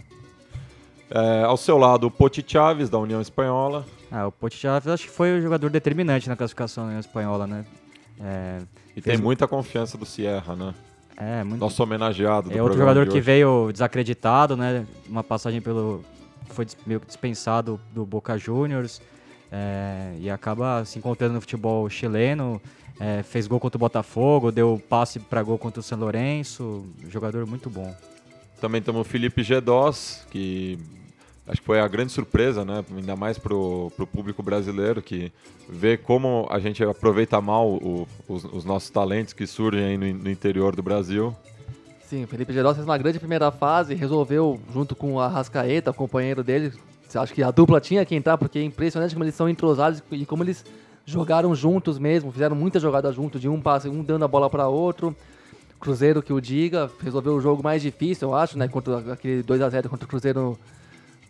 [1.10, 3.86] É, ao seu lado, o Poti Chaves, da União Espanhola.
[4.12, 7.64] Ah, o Poti Chaves acho que foi o jogador determinante na classificação na espanhola, né?
[8.20, 8.58] É,
[8.94, 10.74] E fez- tem muita confiança do Sierra, né?
[11.16, 11.60] É, muito.
[11.60, 14.84] Nosso homenageado do É outro jogador que veio desacreditado, né?
[15.08, 16.04] Uma passagem pelo.
[16.48, 19.00] Foi meio que dispensado do Boca Juniors.
[19.50, 22.60] é, e acaba se encontrando no futebol chileno.
[22.98, 26.84] é, fez gol contra o Botafogo, deu passe para gol contra o São Lourenço.
[27.08, 27.94] Jogador muito bom.
[28.60, 30.78] Também temos o Felipe Gedós, que
[31.47, 32.84] acho que foi a grande surpresa, né?
[32.97, 35.32] Ainda mais pro, pro público brasileiro, que
[35.68, 40.24] vê como a gente aproveita mal o- os, os nossos talentos que surgem aí no,
[40.24, 41.34] no interior do Brasil.
[42.07, 45.95] Sim, o Felipe Geral fez uma grande primeira fase, resolveu, junto com o Arrascaeta, o
[45.95, 46.72] companheiro dele,
[47.14, 50.26] acho que a dupla tinha que entrar, porque é impressionante como eles são entrosados e
[50.26, 50.64] como eles
[51.07, 54.68] jogaram juntos mesmo, fizeram muitas jogadas juntos, de um passe, um dando a bola para
[54.68, 55.14] outro.
[55.80, 59.61] Cruzeiro que o diga, resolveu o jogo mais difícil, eu acho, né, contra aquele 2
[59.61, 60.59] a 0 contra o Cruzeiro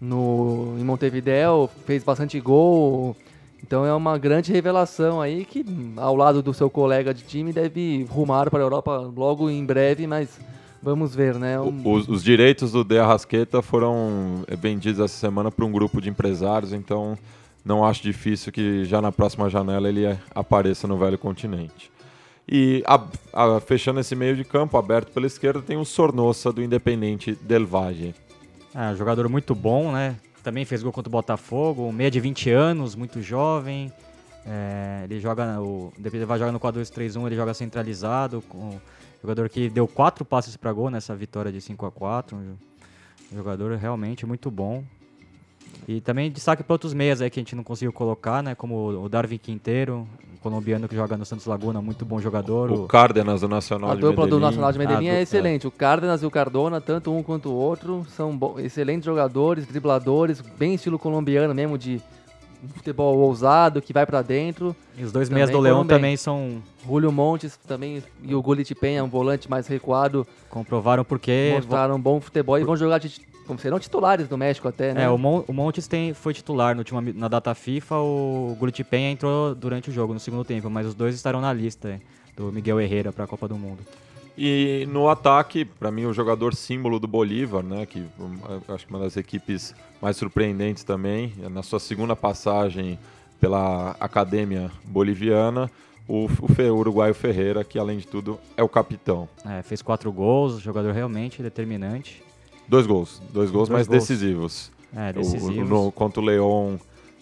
[0.01, 3.17] no, em Montevideo, fez bastante gol.
[3.63, 5.65] Então é uma grande revelação aí que,
[5.97, 10.07] ao lado do seu colega de time, deve rumar para a Europa logo em breve,
[10.07, 10.39] mas
[10.83, 11.59] vamos ver, né?
[11.59, 16.11] Um- Os, os direitos do De Arrasqueta foram vendidos essa semana para um grupo de
[16.11, 17.17] empresários, então
[17.65, 21.91] não acho difícil que já na próxima janela ele apareça no velho continente.
[22.47, 23.01] E a-
[23.33, 27.67] a- fechando esse meio de campo, aberto pela esquerda, tem o Sornosa do Independente Del
[27.67, 28.15] Valle.
[28.75, 30.16] É, um jogador muito bom, né?
[30.43, 33.93] Também fez gol contra o Botafogo, meia de 20 anos, muito jovem.
[34.45, 35.93] É, ele joga, o
[36.27, 38.79] vai jogar no 4-2-3-1, ele joga centralizado, com
[39.22, 43.77] jogador que deu quatro passes para gol nessa vitória de 5 a 4 um jogador
[43.77, 44.85] realmente muito bom.
[45.87, 48.55] E também destaque para outros meias aí que a gente não conseguiu colocar, né?
[48.55, 52.70] Como o Darwin Quinteiro, um colombiano que joga no Santos Laguna, muito bom jogador.
[52.72, 54.41] O Cárdenas do Nacional A de dupla do Medellín.
[54.47, 55.66] Nacional de Medellín Ah, é excelente.
[55.66, 60.74] O Cárdenas e o Cardona, tanto um quanto o outro, são excelentes jogadores, dribladores, bem
[60.74, 62.01] estilo colombiano mesmo, de
[62.74, 64.74] futebol ousado, que vai pra dentro.
[64.97, 65.97] E os dois Também meias do Leão bem.
[65.99, 71.53] também são Julio Montes também e o Gullit Penha, um volante mais recuado, comprovaram porque
[71.55, 75.05] mostraram um bom futebol e vão jogar, tit- como serão titulares do México até, né?
[75.05, 78.83] É, o, Mon o Montes tem, foi titular no último, na data FIFA, o Gullit
[78.85, 82.01] Penha entrou durante o jogo, no segundo tempo, mas os dois estarão na lista é,
[82.37, 83.79] do Miguel Herrera para a Copa do Mundo.
[84.37, 88.37] E no ataque, para mim, o jogador símbolo do Bolívar, né, que um,
[88.69, 89.73] eu acho que uma das equipes
[90.03, 92.99] mais surpreendentes também, na sua segunda passagem
[93.39, 95.71] pela Academia Boliviana,
[96.09, 99.29] o, o Fe- o uruguaio Ferreira, que além de tudo é o capitão.
[99.47, 102.21] É, fez quatro gols, jogador realmente determinante.
[102.69, 104.01] Dois gols, dois gols, Dois mas gols.
[104.01, 104.73] decisivos.
[104.97, 105.69] É, O- decisivos.
[105.69, 106.77] no- contra o León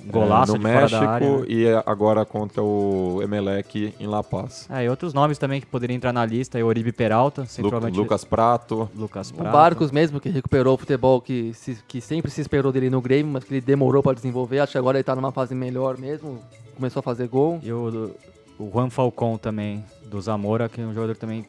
[0.04, 1.44] Um golaço no México área, né?
[1.48, 4.66] e agora contra o Emelec em La Paz.
[4.70, 7.70] É, e outros nomes também que poderiam entrar na lista, é o Oribe Peralta, Lu-
[7.94, 9.52] Lucas Prato, Lucas O Prato.
[9.52, 13.32] Barcos mesmo, que recuperou o futebol que, se- que sempre se esperou dele no Grêmio,
[13.32, 14.58] mas que ele demorou para desenvolver.
[14.58, 16.40] Acho que agora ele tá numa fase melhor mesmo.
[16.76, 17.58] Começou a fazer gol.
[17.62, 18.10] E o,
[18.58, 21.44] o Juan Falcon também, do Zamora, que é um jogador que também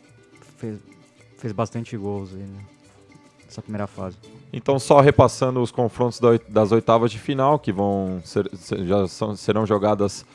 [0.58, 0.78] fez,
[1.38, 2.60] fez bastante gols aí, né,
[3.54, 4.18] nessa primeira fase.
[4.52, 6.20] Então, só repassando os confrontos
[6.50, 8.50] das oitavas de final, que vão ser,
[8.86, 10.26] já são- serão jogadas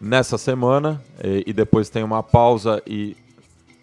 [0.00, 3.16] nessa semana, e, e depois tem uma pausa e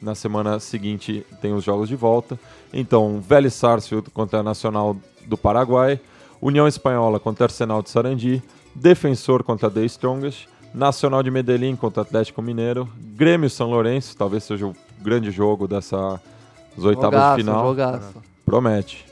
[0.02, 2.40] na semana seguinte tem os jogos de volta.
[2.74, 4.96] Então, Vélez Sarsfield contra a Nacional
[5.26, 6.00] do Paraguai,
[6.42, 8.42] União Espanhola contra Arsenal de Sarandi,
[8.76, 14.68] Defensor contra The Strongest, Nacional de Medellín contra Atlético Mineiro, Grêmio São Lourenço, talvez seja
[14.68, 16.20] o grande jogo dessas
[16.78, 17.66] oitavas de final.
[17.68, 18.37] jogaço.
[18.48, 19.06] Promete.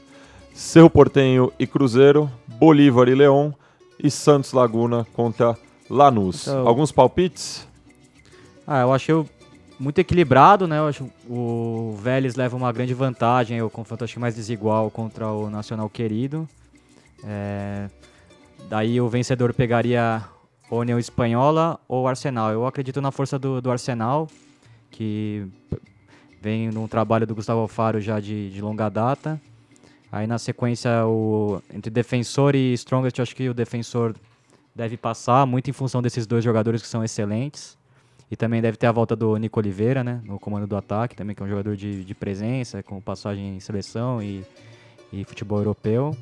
[0.53, 3.53] Cerro Portenho e Cruzeiro, Bolívar e Leão
[4.01, 5.57] e Santos Laguna contra
[5.89, 6.47] Lanús.
[6.47, 7.67] Então- Alguns palpites?
[8.65, 9.13] Ah, eu achei
[9.77, 10.79] muito equilibrado, né?
[10.79, 15.27] Eu acho o Vélez leva uma grande vantagem, o confronto acho que mais desigual contra
[15.27, 16.47] o Nacional Querido.
[17.21, 17.89] É,
[18.69, 20.23] daí o vencedor pegaria
[20.69, 22.51] ou União Espanhola ou Arsenal.
[22.53, 24.29] Eu acredito na força do, do Arsenal,
[24.89, 25.45] que
[26.45, 29.41] vem num trabalho do Gustavo Alfaro já de, de longa data.
[30.11, 34.13] Aí na sequência, o, entre Defensor e Strongest, eu acho que o Defensor
[34.75, 37.75] deve passar, muito em função desses dois jogadores que são excelentes.
[38.29, 40.21] E também deve ter a volta do Nico Oliveira, né?
[40.23, 43.59] No comando do ataque, também que é um jogador de, de presença, com passagem em
[43.59, 44.43] seleção e,
[45.11, 46.15] e futebol europeu.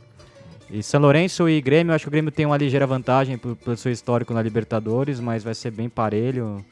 [0.70, 3.92] E São Lourenço e Grêmio, acho que o Grêmio tem uma ligeira vantagem pelo seu
[3.92, 6.64] histórico na Libertadores, mas vai ser bem parelho.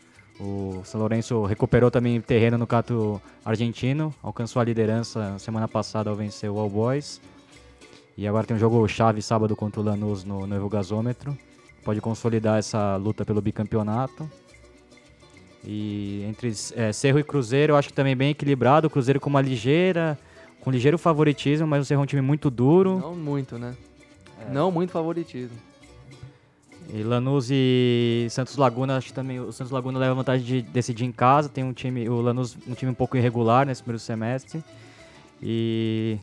[0.42, 6.16] O São Lourenço recuperou também terreno no cato argentino, alcançou a liderança semana passada ao
[6.16, 7.22] vencer o All Boys.
[8.18, 11.38] E agora tem um jogo chave sábado contra o Lanús no novo gasômetro.
[11.84, 14.28] Pode consolidar essa luta pelo bicampeonato.
[15.64, 18.88] E entre é, Cerro e Cruzeiro, eu acho que também bem equilibrado.
[18.88, 20.18] O Cruzeiro com uma ligeira,
[20.60, 22.98] com ligeiro favoritismo, mas o Cerro é um time muito duro.
[22.98, 23.76] Não muito, né?
[24.40, 24.52] É.
[24.52, 25.58] Não muito favoritismo.
[26.90, 31.06] E Lanús e Santos Laguna, acho que também o Santos Laguna leva vantagem de decidir
[31.06, 31.48] em casa.
[31.48, 34.64] Tem um time, o Lanús, um time um pouco irregular nesse primeiro semestre.
[35.42, 36.18] E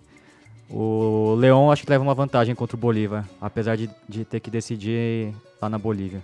[0.71, 4.51] o Leão acho que leva uma vantagem contra o Bolívar, apesar de, de ter que
[4.51, 6.23] decidir lá na Bolívia.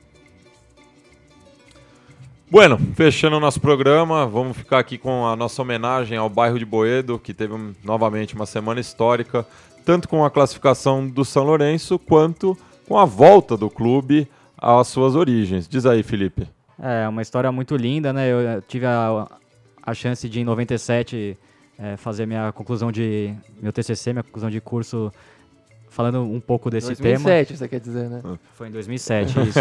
[2.50, 6.64] Bueno, fechando o nosso programa, vamos ficar aqui com a nossa homenagem ao bairro de
[6.64, 9.46] Boedo, que teve novamente uma semana histórica,
[9.84, 12.56] tanto com a classificação do São Lourenço, quanto
[12.86, 15.68] com a volta do clube às suas origens.
[15.68, 16.48] Diz aí, Felipe.
[16.80, 18.28] É, uma história muito linda, né?
[18.28, 19.28] Eu tive a,
[19.82, 21.38] a chance de, em 97,
[21.78, 23.34] eh, fazer minha conclusão de.
[23.60, 25.12] meu TCC, minha conclusão de curso,
[25.88, 27.24] falando um pouco desse tema.
[27.24, 28.22] 2007, você quer dizer, né?
[28.54, 29.58] Foi em 2007, isso.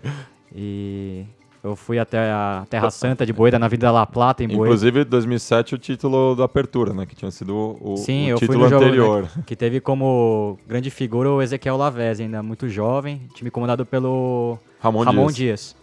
[0.54, 1.24] e
[1.64, 4.64] eu fui até a Terra Santa de Boeda, na Avenida La Plata, em Boeda.
[4.64, 7.06] Inclusive, 2007, o título da apertura, né?
[7.06, 9.22] Que tinha sido o, Sim, o eu fui título no jogo, anterior.
[9.22, 14.58] né, que teve como grande figura o Ezequiel Lavezzi, ainda muito jovem, time comandado pelo
[14.78, 15.34] Ramon Dias.
[15.34, 15.76] Dias.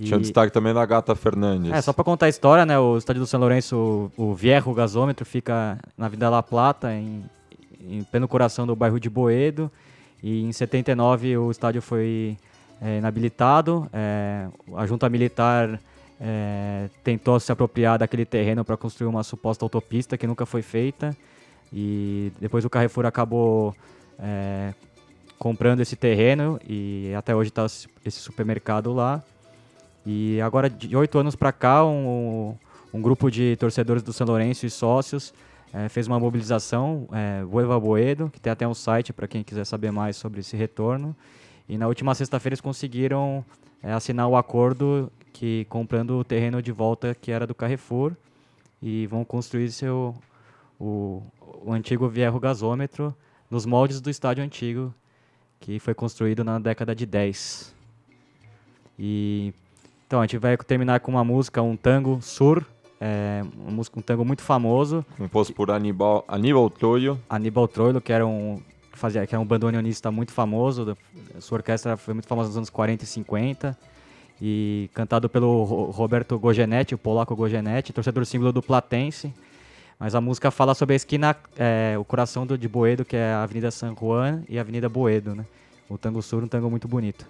[0.00, 1.70] Tinha E- destaque também da Gata Fernandes.
[1.70, 2.78] É, só pra contar a história, né?
[2.78, 7.22] O estádio do São Lourenço, o, o Vierro Gasômetro, fica na Avenida La Plata, em,
[7.86, 9.70] em pleno coração do bairro de Boedo.
[10.22, 12.38] E em 79 o estádio foi
[12.82, 13.88] é, inabilitado.
[13.92, 15.80] é, a junta militar
[16.20, 21.16] é, tentou se apropriar daquele terreno para construir uma suposta autopista que nunca foi feita.
[21.72, 23.74] E depois o Carrefour acabou
[24.18, 24.74] é,
[25.38, 29.22] comprando esse terreno e até hoje está esse supermercado lá.
[30.04, 32.56] E agora, de oito anos para cá, um,
[32.92, 35.32] um grupo de torcedores do São Lourenço e sócios
[35.72, 39.64] eh, fez uma mobilização, é, Voeva Boedo, que tem até um site para quem quiser
[39.64, 41.16] saber mais sobre esse retorno.
[41.72, 43.42] E na última sexta-feira eles conseguiram
[43.82, 48.12] eh, assinar o acordo que comprando o terreno de volta que era do Carrefour
[48.82, 50.14] e vão construir seu
[50.78, 51.22] o,
[51.64, 53.16] o antigo vierro gasômetro
[53.50, 54.92] nos moldes do estádio antigo
[55.60, 57.74] que foi construído na década de 10.
[58.98, 59.54] E
[60.06, 62.66] então a gente vai terminar com uma música, um tango sur,
[63.00, 65.06] é, uma música, um tango muito famoso.
[65.16, 67.18] Composto por Aníbal, Aníbal Troio.
[67.30, 68.60] Aníbal Troilo, que era um
[69.02, 70.96] fazia, que era um bandoneonista muito famoso,
[71.40, 73.76] sua orquestra foi muito famosa nos anos 40 e 50
[74.40, 79.34] e cantado pelo Ro- Roberto Gogenetti, o polaco Gogenetti, torcedor símbolo do Platense.
[79.98, 83.32] Mas a música fala sobre a esquina, é, o coração do, de Boedo, que é
[83.32, 85.44] a Avenida San Juan e a Avenida Boedo, né?
[85.88, 87.26] O tango sur, um tango muito bonito.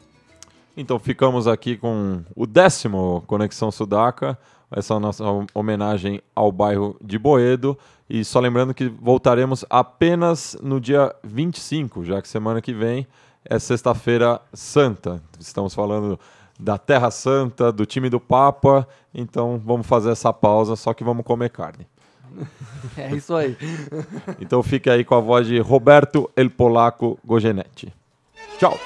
[0.77, 4.39] Então ficamos aqui com o décimo Conexão Sudaca,
[4.75, 5.25] essa é nossa
[5.55, 7.79] homenagem ao bairro de Boedo.
[8.09, 13.07] E só lembrando que voltaremos apenas no dia 25, já que semana que vem
[13.45, 15.23] é Sexta-feira Santa.
[15.39, 16.19] Estamos falando
[16.59, 21.25] da Terra Santa, do time do Papa, então vamos fazer essa pausa, só que vamos
[21.25, 21.87] comer carne.
[22.97, 23.57] É isso aí.
[24.41, 27.93] Então fique aí com a voz de Roberto El Polaco Gogenetti.
[28.59, 28.77] Tchau!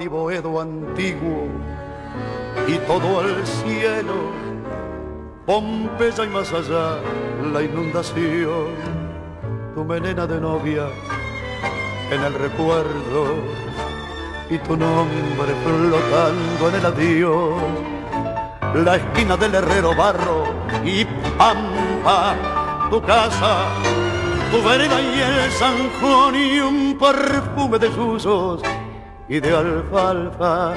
[0.00, 1.48] Y Boedo antiguo
[2.66, 4.32] y todo el cielo,
[5.44, 6.96] Pompeya y más allá
[7.52, 8.68] la inundación,
[9.74, 10.86] tu melena de novia
[12.10, 13.34] en el recuerdo
[14.48, 17.62] y tu nombre flotando en el adiós,
[18.74, 20.44] la esquina del herrero barro
[20.84, 21.04] y
[21.36, 23.64] pampa, tu casa,
[24.50, 28.62] tu vereda y el zanjón y un perfume de susos
[29.32, 30.74] y de alfalfa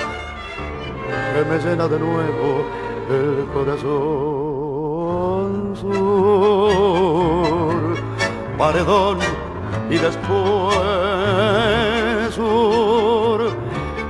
[1.33, 2.63] que me llena de nuevo
[3.09, 3.85] el corazón
[5.75, 5.91] sur,
[8.57, 9.17] paredón
[9.89, 10.73] y después
[12.33, 13.51] sur,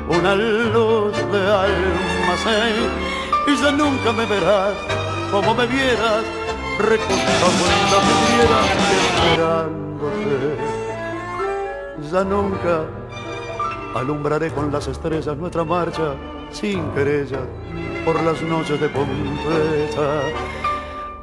[0.10, 2.76] una luz de almacén
[3.48, 4.76] y ya nunca me verás
[5.32, 6.24] como me vieras
[6.78, 8.60] recostado en la piedra
[9.08, 10.40] esperándote.
[12.12, 12.74] Ya nunca
[13.96, 16.16] alumbraré con las estrellas nuestra marcha
[16.52, 17.40] sin querella
[18.04, 20.22] por las noches de Pompeya,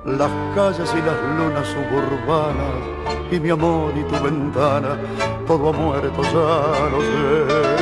[0.06, 4.98] las calles y las lunas suburbanas y mi amor y tu ventana,
[5.46, 7.81] todo ha muerto, ya lo sé.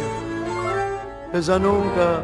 [1.33, 2.23] Ya nunca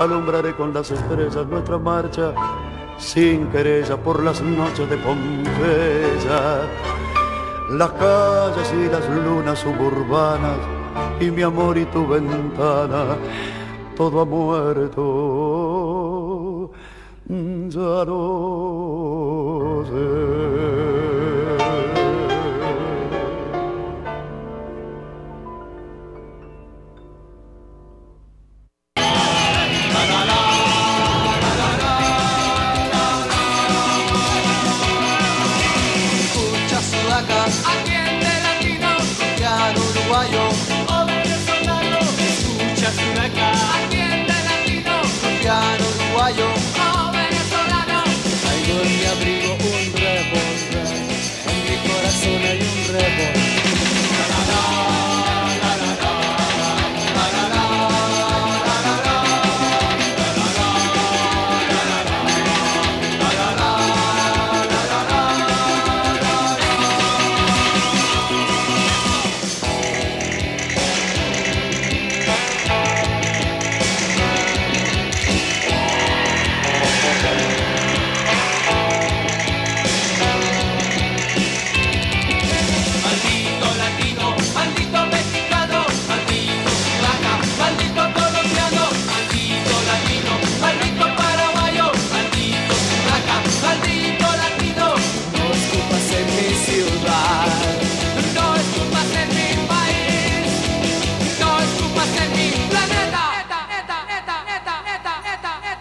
[0.00, 2.34] alumbraré con las estrellas nuestra marcha
[2.98, 6.62] sin querella por las noches de Pompeya.
[7.70, 10.58] Las calles y las lunas suburbanas
[11.20, 13.16] y mi amor y tu ventana,
[13.96, 15.00] todo ha muerto,
[17.28, 20.71] ya no sé.